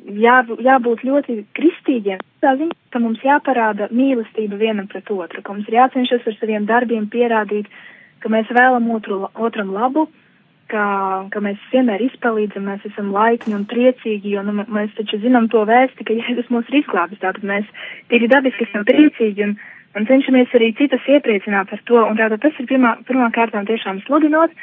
jā, 0.08 0.38
jābūt 0.64 1.04
ļoti 1.06 1.42
kristīgiem. 1.56 2.22
Tā 2.42 2.54
ziņā, 2.58 2.76
ka 2.92 3.02
mums 3.02 3.22
jāparāda 3.24 3.90
mīlestība 3.94 4.58
vienam 4.60 4.88
pret 4.90 5.10
otru, 5.10 5.42
ka 5.42 5.52
mums 5.52 5.68
ir 5.68 5.78
jācenšas 5.80 6.26
ar 6.26 6.38
saviem 6.38 6.68
darbiem 6.68 7.08
pierādīt, 7.12 7.68
ka 8.22 8.30
mēs 8.32 8.50
vēlam 8.54 8.88
otru, 8.94 9.26
otram 9.34 9.72
labu, 9.74 10.08
ka, 10.70 10.84
ka 11.32 11.42
mēs 11.44 11.60
vienmēr 11.72 12.04
izpalīdzam, 12.08 12.68
mēs 12.68 12.86
esam 12.90 13.10
laipni 13.14 13.56
un 13.56 13.66
priecīgi, 13.70 14.34
jo 14.36 14.44
nu, 14.46 14.64
mēs 14.64 14.94
taču 14.98 15.20
zinām 15.22 15.48
to 15.52 15.64
vēsti, 15.68 16.06
ka 16.06 16.16
Jēzus 16.16 16.50
mūs 16.52 16.68
ir 16.70 16.80
izglābis, 16.82 17.20
tātad 17.22 17.44
mēs 17.46 17.68
tīri 18.12 18.30
dabiski 18.30 18.68
esam 18.68 18.86
priecīgi 18.88 19.46
un, 19.48 19.54
un 19.96 20.08
cenšamies 20.08 20.54
arī 20.58 20.72
citus 20.78 21.06
iepriecināt 21.08 21.72
ar 21.74 21.84
to, 21.88 22.02
un 22.04 22.18
tātad 22.20 22.42
tas 22.44 22.60
ir 22.60 22.68
pirmā, 22.70 22.98
pirmā 23.08 23.30
kārtām 23.34 23.68
tiešām 23.68 24.02
sludinot, 24.06 24.54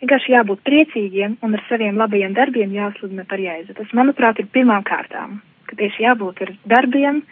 vienkārši 0.00 0.32
jābūt 0.34 0.62
priecīgiem 0.64 1.36
un 1.44 1.56
ar 1.56 1.62
saviem 1.68 1.98
labajiem 2.00 2.34
darbiem 2.36 2.72
jāsludina 2.72 3.26
par 3.28 3.42
Jēzu. 3.42 3.76
Tas, 3.76 3.92
manuprāt, 3.96 4.40
ir 4.40 4.48
pirmām 4.52 4.84
kārtām, 4.86 5.40
ka 5.68 5.76
tieši 5.76 6.06
jābūt 6.06 6.42
ar 6.46 6.54
darbiem, 6.72 7.22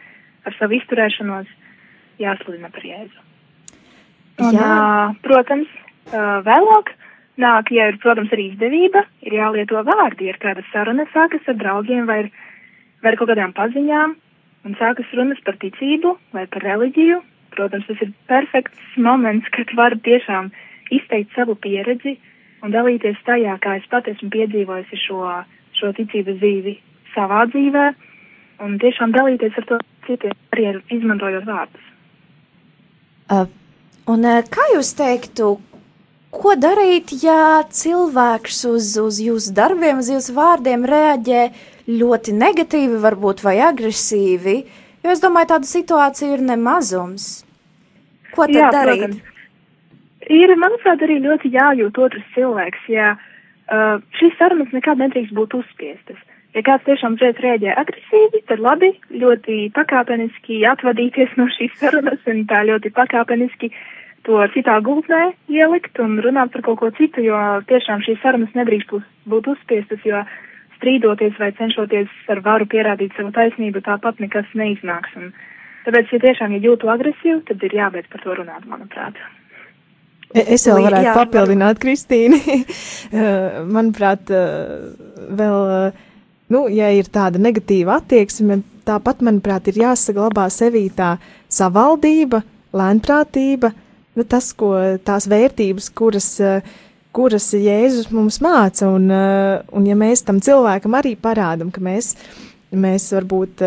ar 0.46 0.56
savu 0.58 0.76
izturēšanos, 0.78 1.48
jāsludina 2.20 2.70
par 2.74 2.84
Jēzu. 2.84 3.24
Un, 4.38 4.54
Jā. 4.54 5.14
protams, 5.24 5.70
vēlāk 6.12 6.92
nāk, 7.38 7.72
ja 7.74 7.88
ir, 7.90 7.98
protams, 8.02 8.30
arī 8.34 8.52
izdevība, 8.52 9.04
ir 9.26 9.38
jālieto 9.38 9.80
vārdi, 9.86 10.28
ir 10.30 10.38
kāda 10.42 10.62
saruna 10.72 11.08
sākas 11.14 11.48
ar 11.48 11.58
draugiem 11.58 12.06
vai, 12.06 12.20
ar- 12.24 12.30
vai 13.02 13.12
ar 13.12 13.18
kaut 13.18 13.30
kādām 13.32 13.54
paziņām, 13.56 14.14
un 14.66 14.74
sākas 14.78 15.10
runas 15.14 15.40
par 15.44 15.56
ticību 15.56 16.16
vai 16.32 16.46
par 16.46 16.62
reliģiju. 16.62 17.20
Protams, 17.54 17.86
tas 17.88 18.02
ir 18.02 18.12
perfekts 18.28 18.96
moments, 18.96 19.48
kad 19.50 19.70
var 19.74 19.96
tiešām 19.96 20.52
izteikt 20.94 21.34
savu 21.34 21.56
pieredzi 21.56 22.18
un 22.64 22.74
dalīties 22.74 23.20
tajā, 23.26 23.58
kā 23.62 23.76
es 23.78 23.86
pat 23.90 24.08
esmu 24.10 24.30
piedzīvojusi 24.34 25.00
šo, 25.04 25.22
šo 25.78 25.92
ticības 25.96 26.40
dzīvi 26.40 26.74
savā 27.14 27.44
dzīvē, 27.52 27.86
un 28.66 28.76
tiešām 28.82 29.14
dalīties 29.14 29.56
ar 29.60 29.68
to 29.70 29.78
citiem, 30.08 30.34
arī 30.54 30.66
ar, 30.72 30.82
izmantojot 30.94 31.46
vārdus. 31.48 31.88
Uh, 33.28 33.46
un 34.08 34.24
uh, 34.24 34.42
kā 34.48 34.64
jūs 34.74 34.94
teiktu, 34.98 35.54
ko 36.34 36.54
darīt, 36.58 37.12
ja 37.22 37.64
cilvēks 37.68 38.64
uz, 38.70 38.92
uz 39.02 39.22
jūsu 39.22 39.54
darbiem, 39.56 40.02
uz 40.02 40.10
jūsu 40.12 40.34
vārdiem 40.36 40.86
reaģē 40.88 41.42
ļoti 41.88 42.36
negatīvi, 42.36 43.00
varbūt 43.04 43.44
vai 43.46 43.58
agresīvi? 43.68 44.58
Jo 45.04 45.14
es 45.14 45.22
domāju, 45.22 45.54
tāda 45.54 45.68
situācija 45.68 46.34
ir 46.34 46.44
nemazums. 46.44 47.28
Ko 48.34 48.48
tad 48.48 48.58
Jā, 48.58 48.70
darīt? 48.74 49.04
protams. 49.06 49.37
Ir, 50.28 50.52
manuprāt, 50.60 51.02
arī 51.04 51.20
ļoti 51.24 51.52
jājūt 51.54 51.98
otrs 52.04 52.32
cilvēks, 52.34 52.88
ja 52.92 53.14
uh, 53.16 54.00
šīs 54.18 54.34
sarunas 54.40 54.74
nekad 54.76 55.00
nedrīkst 55.00 55.32
būt 55.36 55.56
uzspiestas. 55.56 56.18
Ja 56.56 56.64
kāds 56.64 56.84
tiešām 56.88 57.16
uzreiz 57.16 57.38
rēģē 57.44 57.74
agresīvi, 57.80 58.42
tad 58.48 58.60
labi, 58.64 58.90
ļoti 59.12 59.68
pakāpeniski 59.76 60.62
atvadīties 60.68 61.36
no 61.40 61.46
šīs 61.54 61.76
sarunas 61.80 62.24
un 62.28 62.44
tā 62.48 62.62
ļoti 62.68 62.92
pakāpeniski 62.96 63.70
to 64.28 64.40
citā 64.52 64.76
gultnē 64.84 65.20
ielikt 65.52 66.00
un 66.04 66.18
runāt 66.24 66.52
par 66.52 66.64
kaut 66.66 66.80
ko 66.82 66.90
citu, 66.98 67.24
jo 67.24 67.38
tiešām 67.68 68.04
šīs 68.04 68.20
sarunas 68.24 68.52
nedrīkst 68.56 68.92
uz- 68.96 69.08
būt 69.28 69.48
uzspiestas, 69.54 70.04
jo 70.04 70.24
strīdoties 70.78 71.38
vai 71.40 71.52
cenšoties 71.56 72.08
ar 72.32 72.40
varu 72.44 72.66
pierādīt 72.66 73.16
savu 73.16 73.32
taisnību, 73.32 73.84
tāpat 73.84 74.20
nekas 74.20 74.48
neiznāks. 74.54 75.16
Un 75.16 75.32
tāpēc, 75.86 76.12
ja 76.12 76.24
tiešām 76.26 76.56
ja 76.56 76.64
jūtu 76.68 76.92
agresīvu, 76.92 77.44
tad 77.48 77.62
ir 77.62 77.80
jābeidz 77.80 78.08
par 78.12 78.24
to 78.24 78.36
runāt, 78.40 78.64
manuprāt. 78.68 79.16
E- 80.36 80.44
Es 80.54 80.66
vēl 80.68 80.82
varētu 80.84 81.08
jā, 81.08 81.16
papildināt, 81.16 81.80
Kristīni. 81.82 82.40
Eh, 83.08 83.62
Manuprāt, 83.64 84.28
eh, 84.28 84.90
vēl, 85.32 85.70
eh, 85.72 86.26
nu, 86.52 86.66
ja 86.68 86.90
ir 86.92 87.06
tāda 87.08 87.40
negatīva 87.40 87.94
attieksme, 88.02 88.58
tāpat, 88.84 89.22
manuprāt, 89.24 89.70
ir 89.70 89.78
jāsaglabā 89.80 90.44
sevī 90.52 90.82
tā 90.92 91.14
savaldība, 91.48 92.42
lēnprātība, 92.76 93.70
nu, 94.12 94.26
tas, 94.28 94.50
ko 94.52 94.74
tās 95.00 95.24
vērtības, 95.32 95.88
kuras, 95.96 96.28
kuras 97.16 97.48
Jēzus 97.56 98.10
mums 98.12 98.42
māca, 98.44 98.90
un, 98.92 99.08
un 99.08 99.88
ja 99.88 99.96
mēs 99.96 100.26
tam 100.28 100.42
cilvēkam 100.44 100.98
arī 101.00 101.14
parādam, 101.16 101.72
ka 101.72 101.80
mēs, 101.80 102.12
mēs 102.76 103.08
varbūt, 103.16 103.64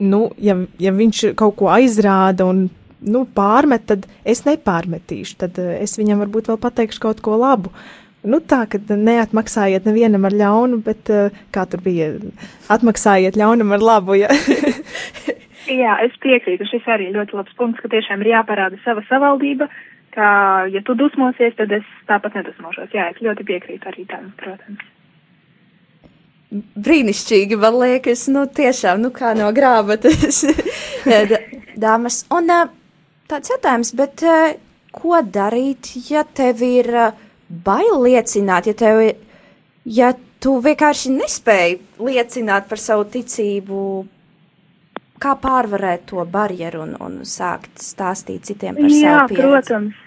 nu, 0.00 0.22
ja, 0.40 0.56
ja 0.80 0.96
viņš 0.96 1.26
kaut 1.36 1.58
ko 1.60 1.68
aizrāda 1.76 2.48
un 2.48 2.70
nu, 3.04 3.24
pārmet, 3.36 3.86
tad 3.90 4.08
es 4.24 4.44
nepārmetīšu. 4.48 5.36
Tad 5.44 5.60
uh, 5.62 5.74
es 5.80 5.98
viņam 6.00 6.24
varbūt 6.24 6.50
vēl 6.52 6.60
pateikšu 6.62 7.04
kaut 7.04 7.22
ko 7.24 7.38
labu. 7.40 7.72
Nu, 8.24 8.40
tā, 8.40 8.62
ka 8.70 8.80
neatmaksājiet 8.80 9.84
nevienam 9.84 10.24
ar 10.24 10.36
ļaunu, 10.36 10.80
bet 10.84 11.10
uh, 11.12 11.42
kā 11.52 11.66
tur 11.68 11.84
bija, 11.84 12.14
atmaksājiet 12.72 13.36
ļaunam 13.36 13.74
ar 13.76 13.84
labu. 13.84 14.16
Ja? 14.16 14.32
Jā, 15.64 15.96
es 16.04 16.16
piekrītu. 16.20 16.66
Šis 16.68 16.88
arī 16.92 17.10
ļoti 17.14 17.36
labs 17.38 17.54
punkts, 17.58 17.80
ka 17.80 17.90
tiešām 17.92 18.24
ir 18.24 18.34
jāparāda 18.34 18.80
sava 18.84 19.04
savaldība, 19.08 19.68
ka, 20.14 20.26
ja 20.72 20.82
tu 20.84 20.96
dusmosies, 20.98 21.56
tad 21.58 21.72
es 21.72 21.86
tāpat 22.08 22.36
nedusmošos. 22.40 22.92
Jā, 22.94 23.10
es 23.14 23.22
ļoti 23.24 23.46
piekrītu 23.48 23.90
arī 23.90 24.04
tam, 24.10 24.30
protams. 24.40 24.90
Brīnišķīgi, 26.54 27.56
man 27.58 27.80
liekas, 27.80 28.28
nu 28.30 28.44
tiešām, 28.46 29.00
nu 29.02 29.10
kā 29.14 29.32
no 29.34 29.48
grāmatas 29.56 30.44
dāmas. 31.84 32.20
Un 32.34 32.52
ā, 32.52 32.60
tāds 33.30 33.52
jautājums, 33.52 33.94
bet 33.96 34.24
ā, 34.26 34.38
ko 34.94 35.20
darīt, 35.22 35.90
ja 36.10 36.24
tev 36.24 36.62
ir 36.66 36.90
ā, 36.94 37.08
bail 37.48 38.02
liecināt, 38.04 38.68
ja 38.70 38.74
tev 38.78 39.02
ir, 39.04 39.16
ja 39.84 40.12
tu 40.42 40.58
vienkārši 40.64 41.12
nespēji 41.14 41.78
liecināt 42.04 42.68
par 42.68 42.80
savu 42.80 43.06
ticību, 43.14 43.82
kā 45.24 45.34
pārvarēt 45.40 46.08
to 46.10 46.24
barjeru 46.28 46.82
un, 46.84 46.96
un 47.00 47.20
sākt 47.28 47.80
stāstīt 47.80 48.50
citiem 48.50 48.76
par 48.80 48.90
Jā, 48.90 48.96
savu 49.00 49.28
pieredzi? 49.30 49.44
protams. 49.46 50.00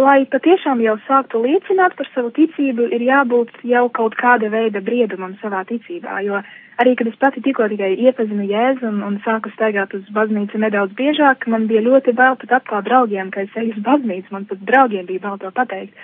Lai 0.00 0.22
patiešām 0.32 0.80
jau 0.80 0.94
sāktu 1.04 1.42
liecināt 1.44 1.92
par 1.98 2.08
savu 2.14 2.30
ticību, 2.32 2.86
ir 2.96 3.02
jābūt 3.04 3.50
jau 3.68 3.82
kaut 3.92 4.16
kāda 4.16 4.48
veida 4.48 4.80
briedumam 4.80 5.34
savā 5.42 5.60
ticībā, 5.68 6.22
jo 6.24 6.40
arī, 6.82 6.94
kad 6.98 7.10
es 7.10 7.18
pati 7.20 7.42
tikko 7.44 7.66
tikai 7.72 7.90
iepazinu 8.06 8.46
Jēzu 8.48 8.86
un, 8.88 9.00
un 9.06 9.18
sāku 9.24 9.50
staigāt 9.54 9.94
uz 9.98 10.06
baznīcu 10.14 10.60
nedaudz 10.62 10.94
biežāk, 10.98 11.48
man 11.50 11.66
bija 11.70 11.84
ļoti 11.84 12.14
bail 12.18 12.38
pat 12.40 12.58
atklāt 12.60 12.86
draugiem, 12.88 13.32
ka 13.34 13.44
es 13.46 13.56
eju 13.56 13.74
uz 13.76 13.82
baznīcu, 13.86 14.32
man 14.34 14.46
pat 14.50 14.62
draugiem 14.70 15.08
bija 15.08 15.24
bail 15.26 15.40
to 15.42 15.50
pateikt. 15.54 15.96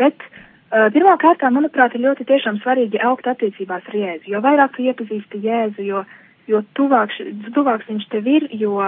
Bet 0.00 0.22
uh, 0.22 0.86
pirmā 0.94 1.16
kārtā, 1.22 1.50
manuprāt, 1.54 1.96
ir 1.96 2.06
ļoti 2.06 2.28
tiešām 2.28 2.60
svarīgi 2.62 3.02
augt 3.08 3.26
attiecībās 3.32 3.90
ar 3.90 3.98
Jēzu, 4.02 4.30
jo 4.34 4.44
vairāk 4.44 4.76
tu 4.76 4.86
iepazīsti 4.86 5.42
Jēzu, 5.48 5.88
jo, 5.90 6.04
jo 6.52 6.62
tuvāks, 6.78 7.18
tuvāks 7.56 7.90
viņš 7.90 8.08
tev 8.14 8.30
ir, 8.30 8.48
jo, 8.54 8.78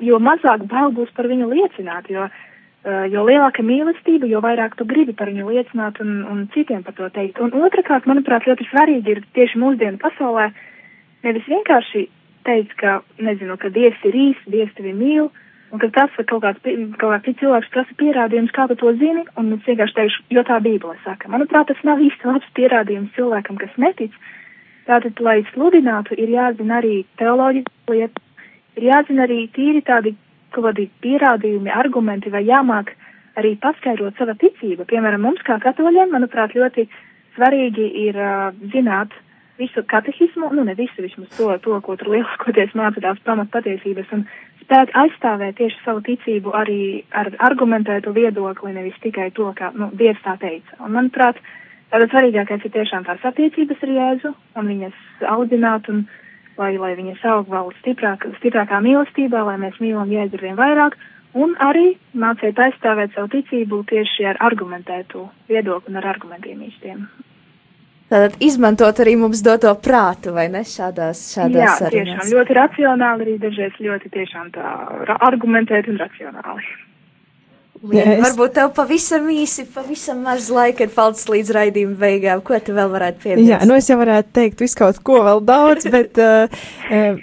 jo 0.00 0.20
mazāk 0.22 0.66
bail 0.70 0.94
būs 0.96 1.12
par 1.16 1.28
viņu 1.28 1.52
liecināt, 1.52 2.08
jo, 2.12 2.28
uh, 2.30 2.50
jo 2.84 3.22
lielāka 3.24 3.64
mīlestība, 3.64 4.28
jo 4.28 4.42
vairāk 4.44 4.76
tu 4.76 4.84
gribi 4.84 5.14
par 5.16 5.30
viņu 5.32 5.48
liecināt 5.48 6.00
un, 6.04 6.18
un 6.28 6.42
citiem 6.52 6.82
par 6.84 6.96
to 6.98 7.08
teikt. 7.14 7.40
Un 7.40 7.54
otrkārt, 7.64 8.08
manuprāt, 8.10 8.44
ļoti 8.48 8.66
svarīgi 8.68 9.14
ir 9.14 9.22
tieši 9.36 9.60
mūsdienu 9.62 10.00
pasaulē 10.02 10.50
nevis 11.24 11.48
vienkārši 11.48 12.04
teikt, 12.44 12.76
ka, 12.80 12.98
nezinu, 13.24 13.56
ka 13.60 13.72
Dievs 13.72 14.04
ir 14.04 14.18
īsts, 14.26 14.50
Dievs 14.52 14.74
tevi 14.76 14.92
mīl, 14.96 15.30
un 15.72 15.80
ka 15.82 15.88
tas 15.94 16.18
ir 16.20 16.28
kaut 16.28 16.44
kāds, 16.44 16.60
kaut 17.00 17.24
kāds 17.24 17.40
cilvēks 17.40 17.72
prasa 17.72 17.96
pierādījums, 18.00 18.52
kā 18.54 18.68
tu 18.68 18.76
to 18.80 18.92
zini, 19.00 19.24
un 19.40 19.54
es 19.56 19.64
vienkārši 19.64 19.96
teikšu, 20.00 20.24
jo 20.36 20.44
tā 20.46 20.60
Bībele 20.64 20.98
saka. 21.06 21.30
Manuprāt, 21.32 21.70
tas 21.70 21.80
nav 21.88 22.02
īsti 22.04 22.28
labs 22.28 22.52
pierādījums 22.58 23.14
cilvēkam, 23.16 23.58
kas 23.62 23.72
netic. 23.80 24.12
Tātad, 24.84 25.16
lai 25.24 25.38
sludinātu, 25.54 26.18
ir 26.20 26.34
jāzina 26.36 26.82
arī 26.82 26.98
teoloģijas 27.16 27.88
lietas, 27.88 28.48
ir 28.76 28.88
jāzina 28.90 29.24
arī 29.24 29.46
tīri 29.56 29.80
tādi 29.86 30.12
kādi 30.54 30.88
pierādījumi, 31.02 31.72
argumenti, 31.72 32.30
vai 32.30 32.44
jāmāk 32.46 32.94
arī 33.40 33.56
paskaidrot 33.60 34.18
sava 34.18 34.36
ticība. 34.38 34.86
Piemēram, 34.86 35.26
mums 35.26 35.42
kā 35.46 35.58
katoļiem, 35.62 36.12
manuprāt, 36.14 36.54
ļoti 36.54 36.86
svarīgi 37.34 37.86
ir 38.06 38.18
uh, 38.20 38.50
zināt 38.72 39.14
visu 39.58 39.82
katehismu, 39.86 40.50
nu 40.54 40.64
ne 40.66 40.74
visu, 40.74 41.02
vismaz 41.02 41.30
to, 41.36 41.50
to 41.62 41.78
ko 41.86 41.96
tur 41.98 42.10
lielākoties 42.14 42.74
māca 42.78 43.02
tās 43.02 43.20
pamat 43.26 43.50
patiesības, 43.54 44.10
un 44.16 44.24
spēt 44.64 44.94
aizstāvēt 44.98 45.58
tieši 45.60 45.82
savu 45.84 46.02
ticību 46.06 46.54
arī 46.56 47.04
ar 47.14 47.30
argumentētu 47.48 48.14
viedokli, 48.16 48.74
nevis 48.74 48.98
tikai 49.02 49.30
to, 49.36 49.50
kā, 49.58 49.70
nu, 49.78 49.90
Dievs 49.98 50.22
tā 50.24 50.36
teica. 50.42 50.78
Un, 50.80 50.94
manuprāt, 50.96 51.38
tātad 51.92 52.10
svarīgākais 52.10 52.66
ir 52.66 52.74
tiešām 52.74 53.06
tās 53.06 53.22
attiecības 53.30 53.82
ar 53.86 53.94
Jēzu, 53.98 54.34
un 54.58 54.70
viņas 54.72 55.26
audzināt, 55.36 55.90
un 55.92 56.06
lai, 56.60 56.76
lai 56.78 56.94
viņas 56.98 57.24
aug 57.32 57.50
vēl 57.50 57.72
stiprāk, 57.80 58.26
stiprākā 58.38 58.80
mīlestībā, 58.84 59.42
lai 59.48 59.58
mēs 59.62 59.76
mīlam 59.82 60.10
Jēzu 60.12 60.38
ar 60.38 60.46
vien 60.46 60.56
vairāk, 60.58 60.96
un 61.34 61.54
arī 61.62 61.94
mācīt 62.14 62.58
aizstāvēt 62.66 63.14
savu 63.14 63.30
ticību 63.34 63.82
tieši 63.90 64.28
ar 64.32 64.40
argumentētu 64.48 65.26
viedokli 65.50 65.92
un 65.92 66.00
ar 66.02 66.10
argumentiem 66.14 66.62
īstiem. 66.68 67.06
Tātad 68.12 68.36
izmantot 68.44 68.98
arī 69.00 69.16
mums 69.18 69.40
doto 69.42 69.72
prātu, 69.82 70.34
vai 70.36 70.46
ne, 70.52 70.60
šādās, 70.68 71.22
šādās 71.34 71.62
Jā, 71.62 71.76
sarunās. 71.80 72.10
tiešām 72.12 72.34
ļoti 72.36 72.56
racionāli, 72.58 73.24
arī 73.24 73.36
dažreiz 73.42 73.78
ļoti 73.80 74.10
tiešām 74.14 74.50
tā 74.54 74.74
argumentēt 75.24 75.88
un 75.90 75.98
racionāli. 76.02 76.68
Lien, 77.84 78.08
es- 78.14 78.22
Varbūt 78.24 78.54
tev 78.56 78.70
pavisam 78.76 79.26
īsi, 79.28 79.66
pavisam 79.74 80.22
maz 80.24 80.46
laika 80.52 80.86
ir 80.86 80.92
palicis 80.94 81.26
līdz 81.28 81.50
raidījuma 81.52 81.96
beigām. 82.00 82.42
Ko 82.46 82.56
tu 82.64 82.72
vēl 82.72 82.88
varētu 82.92 83.20
piebilst? 83.22 83.50
Jā, 83.50 83.58
nu 83.68 83.74
es 83.76 83.88
jau 83.90 83.98
varētu 84.00 84.32
teikt 84.32 84.62
visu 84.64 84.78
kaut 84.80 85.00
ko 85.04 85.18
vēl 85.26 85.42
daudz, 85.44 85.84
bet 85.92 86.16
uh, 86.22 86.48
uh, 86.90 87.18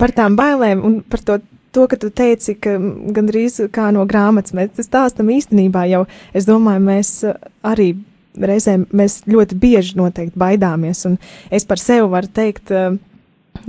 par 0.00 0.10
tām 0.16 0.34
bailēm 0.38 0.82
un 0.84 0.96
par 1.02 1.20
to, 1.22 1.36
to, 1.74 1.86
ka 1.90 1.96
tu 2.00 2.10
teici, 2.10 2.56
ka 2.58 2.74
gandrīz 3.14 3.60
kā 3.74 3.92
no 3.94 4.02
grāmatas 4.10 4.54
mēs 4.56 4.82
stāstam 4.88 5.30
īstenībā 5.34 5.86
jau, 5.92 6.04
es 6.34 6.48
domāju, 6.50 6.82
mēs 6.90 7.12
uh, 7.30 7.38
arī 7.62 7.92
reizēm, 8.34 8.88
mēs 8.90 9.20
ļoti 9.30 9.54
bieži 9.62 9.94
noteikti 10.00 10.34
baidāmies, 10.42 11.04
un 11.06 11.18
es 11.54 11.62
par 11.70 11.78
sevi 11.78 12.08
varu 12.10 12.32
teikt, 12.34 12.74
uh, 12.74 12.96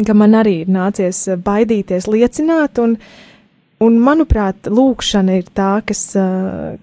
ka 0.06 0.14
man 0.18 0.34
arī 0.42 0.64
ir 0.64 0.74
nācies 0.74 1.28
uh, 1.30 1.38
baidīties 1.38 2.10
liecināt, 2.10 2.82
un, 2.82 2.98
un 3.84 3.98
manuprāt, 4.00 4.70
lūkšana 4.72 5.40
ir 5.40 5.50
tā, 5.56 5.82
kas, 5.88 6.06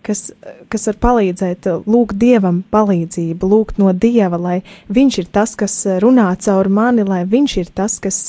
kas, 0.04 0.26
kas 0.72 0.86
var 0.90 0.98
palīdzēt, 1.06 1.68
lūgt 1.88 2.18
Dievam 2.20 2.62
palīdzību, 2.72 3.48
lūgt 3.48 3.80
no 3.80 3.94
Dieva, 3.96 4.38
lai 4.40 4.60
Viņš 4.92 5.18
ir 5.22 5.32
tas, 5.32 5.56
kas 5.56 5.78
runā 6.02 6.28
caur 6.44 6.68
mani, 6.68 7.06
lai 7.08 7.22
Viņš 7.28 7.56
ir 7.62 7.72
tas, 7.74 7.96
kas, 8.02 8.20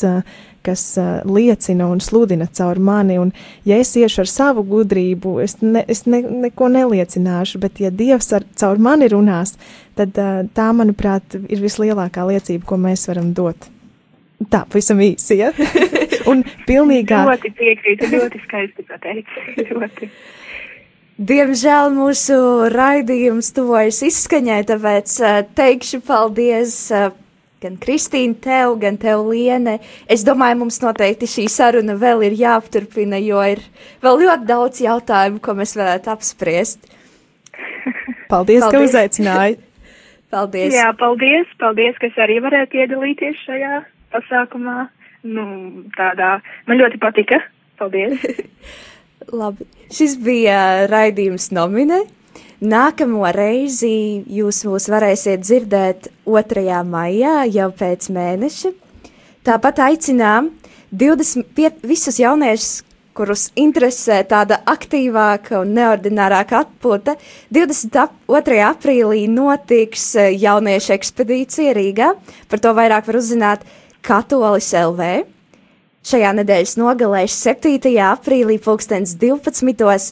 kas 0.63 0.85
liecina 1.27 1.89
un 1.91 1.99
sludina 2.03 2.47
caur 2.47 2.79
mani, 2.79 3.19
un 3.19 3.33
ja 3.67 3.81
es 3.83 3.91
iešu 3.99 4.23
ar 4.23 4.31
savu 4.31 4.63
gudrību, 4.67 5.35
es, 5.43 5.57
ne, 5.61 5.83
es 5.87 6.05
ne, 6.07 6.23
neko 6.47 6.71
neliecināšu, 6.71 7.59
bet 7.63 7.83
ja 7.83 7.91
Dievs 7.91 8.31
ar, 8.37 8.47
caur 8.59 8.79
mani 8.79 9.11
runās, 9.11 9.57
tad 9.99 10.15
tā, 10.15 10.71
manuprāt, 10.71 11.35
ir 11.51 11.63
vislielākā 11.63 12.25
liecība, 12.31 12.65
ko 12.69 12.79
mēs 12.87 13.09
varam 13.11 13.35
dot. 13.35 13.69
Tā, 14.51 14.63
pavisam 14.67 14.99
īsi, 15.03 15.37
ja? 15.39 15.51
un 16.29 16.45
pilnīgā. 16.67 17.23
Ļoti 17.29 17.53
piekrītu, 17.57 18.11
ļoti 18.13 18.43
skaisti 18.45 18.87
pateicis. 18.89 19.67
ļoti. 19.71 20.09
Diemžēl 21.23 21.91
mūsu 21.93 22.37
raidījums 22.73 23.51
tuvojas 23.53 24.01
izskaņai, 24.07 24.63
tāpēc 24.71 25.17
uh, 25.21 25.41
teikšu 25.55 26.01
paldies 26.07 26.77
uh, 26.91 27.11
gan 27.63 27.77
Kristīne, 27.79 28.35
tev, 28.43 28.75
gan 28.81 28.97
tev, 28.99 29.23
Liene. 29.29 29.77
Es 30.11 30.25
domāju, 30.27 30.63
mums 30.63 30.81
noteikti 30.83 31.29
šī 31.29 31.45
saruna 31.51 31.95
vēl 31.99 32.25
ir 32.27 32.37
jāapturpina, 32.39 33.21
jo 33.23 33.43
ir 33.53 33.61
vēl 34.03 34.25
ļoti 34.25 34.49
daudz 34.49 34.81
jautājumu, 34.83 35.39
ko 35.43 35.55
mēs 35.59 35.75
varētu 35.79 36.11
apspriest. 36.13 36.89
Paldies, 38.33 38.65
ka 38.65 38.73
Paldies. 38.73 38.89
uzaicināji! 38.89 39.61
Paldies! 40.33 40.73
Jā, 40.73 40.89
paldies, 40.97 41.49
paldies, 41.61 41.97
ka 42.01 42.09
es 42.09 42.15
arī 42.25 42.39
varēju 42.41 42.71
piedalīties 42.71 43.41
šajā 43.45 43.83
pasākumā. 44.15 44.87
Nu, 45.23 45.43
tādā, 45.95 46.37
man 46.67 46.79
ļoti 46.81 46.99
patika. 46.99 47.39
Paldies. 47.79 48.19
Labi. 49.39 49.65
Šis 49.93 50.17
bija 50.21 50.87
raidījums 50.91 51.49
nomine. 51.55 52.03
Nākamo 52.63 53.27
reizi 53.35 54.23
jūs 54.31 54.61
mūs 54.67 54.87
varēsiet 54.91 55.41
dzirdēt 55.43 56.07
2. 56.27 56.63
maijā, 56.87 57.41
jau 57.51 57.69
pēc 57.75 58.07
mēneša. 58.15 58.71
Tāpat 59.43 59.81
aicinām 59.83 60.47
25 60.95 61.83
visus 61.83 62.19
jauniešus, 62.21 62.83
kurus 63.13 63.49
interesē 63.59 64.21
tāda 64.29 64.61
aktīvāka 64.69 65.59
un 65.59 65.73
neordinārāka 65.75 66.63
atpūta. 66.63 67.17
22. 67.53 68.59
aprīlī 68.69 69.27
notiks 69.29 70.13
jauniešu 70.15 70.95
ekspedīcija 70.95 71.75
Rīgā. 71.77 72.13
Par 72.49 72.63
to 72.63 72.73
vairāk 72.77 73.11
var 73.11 73.19
uzzināt 73.19 73.67
Katolis 74.03 74.73
LV. 74.75 75.23
Šajā 76.03 76.33
nedēļas 76.35 76.75
nogalē 76.75 77.23
7. 77.31 77.77
aprīlī 78.03 78.57
2012. 78.59 80.09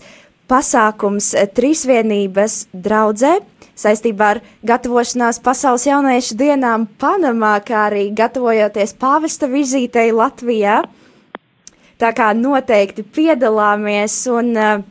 pasākums 0.48 1.34
eh, 1.36 1.50
Trīsvienības 1.52 2.56
draudzē 2.72 3.34
saistībā 3.82 4.30
ar 4.36 4.40
gatavošanās 4.68 5.42
pasaules 5.44 5.84
jauniešu 5.90 6.38
dienām 6.40 6.86
Panamā, 7.02 7.58
kā 7.68 7.90
arī 7.90 8.06
gatavojoties 8.16 8.96
pāvesta 9.02 9.50
vizītei 9.52 10.14
Latvijā. 10.16 10.82
Tā 12.00 12.12
kā 12.16 12.30
noteikti 12.38 13.04
piedalāmies 13.04 14.16
un 14.32 14.54
uh, 14.56 14.86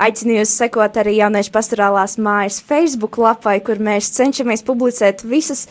aicinu 0.00 0.40
jūs 0.40 0.56
sekot 0.58 0.98
arī 1.00 1.20
jauniešu 1.20 1.54
pastorālās 1.54 2.18
mājas 2.18 2.58
Facebook 2.66 3.20
lapai, 3.20 3.60
kur 3.64 3.78
mēs 3.78 4.10
cenšamies 4.18 4.66
publicēt 4.66 5.22
visas 5.22 5.68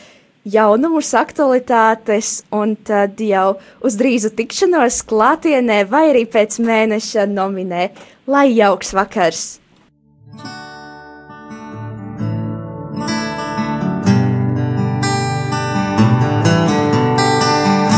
jaunumus, 0.48 1.14
aktualitātes, 1.18 2.44
un 2.56 2.76
tad 2.88 3.20
jau 3.22 3.58
uz 3.86 3.98
drīzu 4.00 4.32
tikšanos 4.38 5.02
klātienē 5.10 5.84
vai 5.90 6.10
arī 6.14 6.26
pēc 6.30 6.60
mēneša 6.64 7.28
nominē. 7.30 7.90
Lai 8.30 8.48
jauks 8.54 8.94
vakars! 8.94 9.60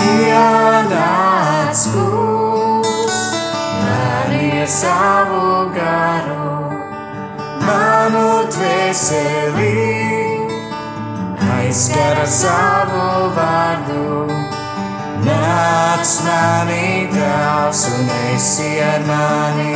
Pienāc 0.01 1.81
kungs, 1.93 3.19
mani 3.85 4.45
ar 4.63 4.71
savu 4.71 5.49
garu, 5.75 6.55
manu 7.65 8.29
dvēseli, 8.55 10.10
aizskara 11.61 12.25
savu 12.25 13.01
vārdu. 13.35 14.05
Nāc 15.25 16.13
mani 16.25 17.07
tēvs 17.13 17.81
un 17.91 18.09
esi 18.33 18.71
ar 18.85 19.01
mani. 19.09 19.75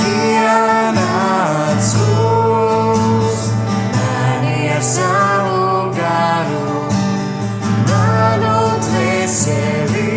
Pienāc 0.00 1.90
kungs, 1.98 3.42
mani 3.98 4.56
ar 4.76 4.84
savu 4.92 5.92
garu, 5.98 6.80
manu 7.90 8.56
dvēseli, 8.86 10.08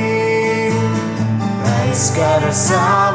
aizskara 1.76 2.54
savu 2.66 3.15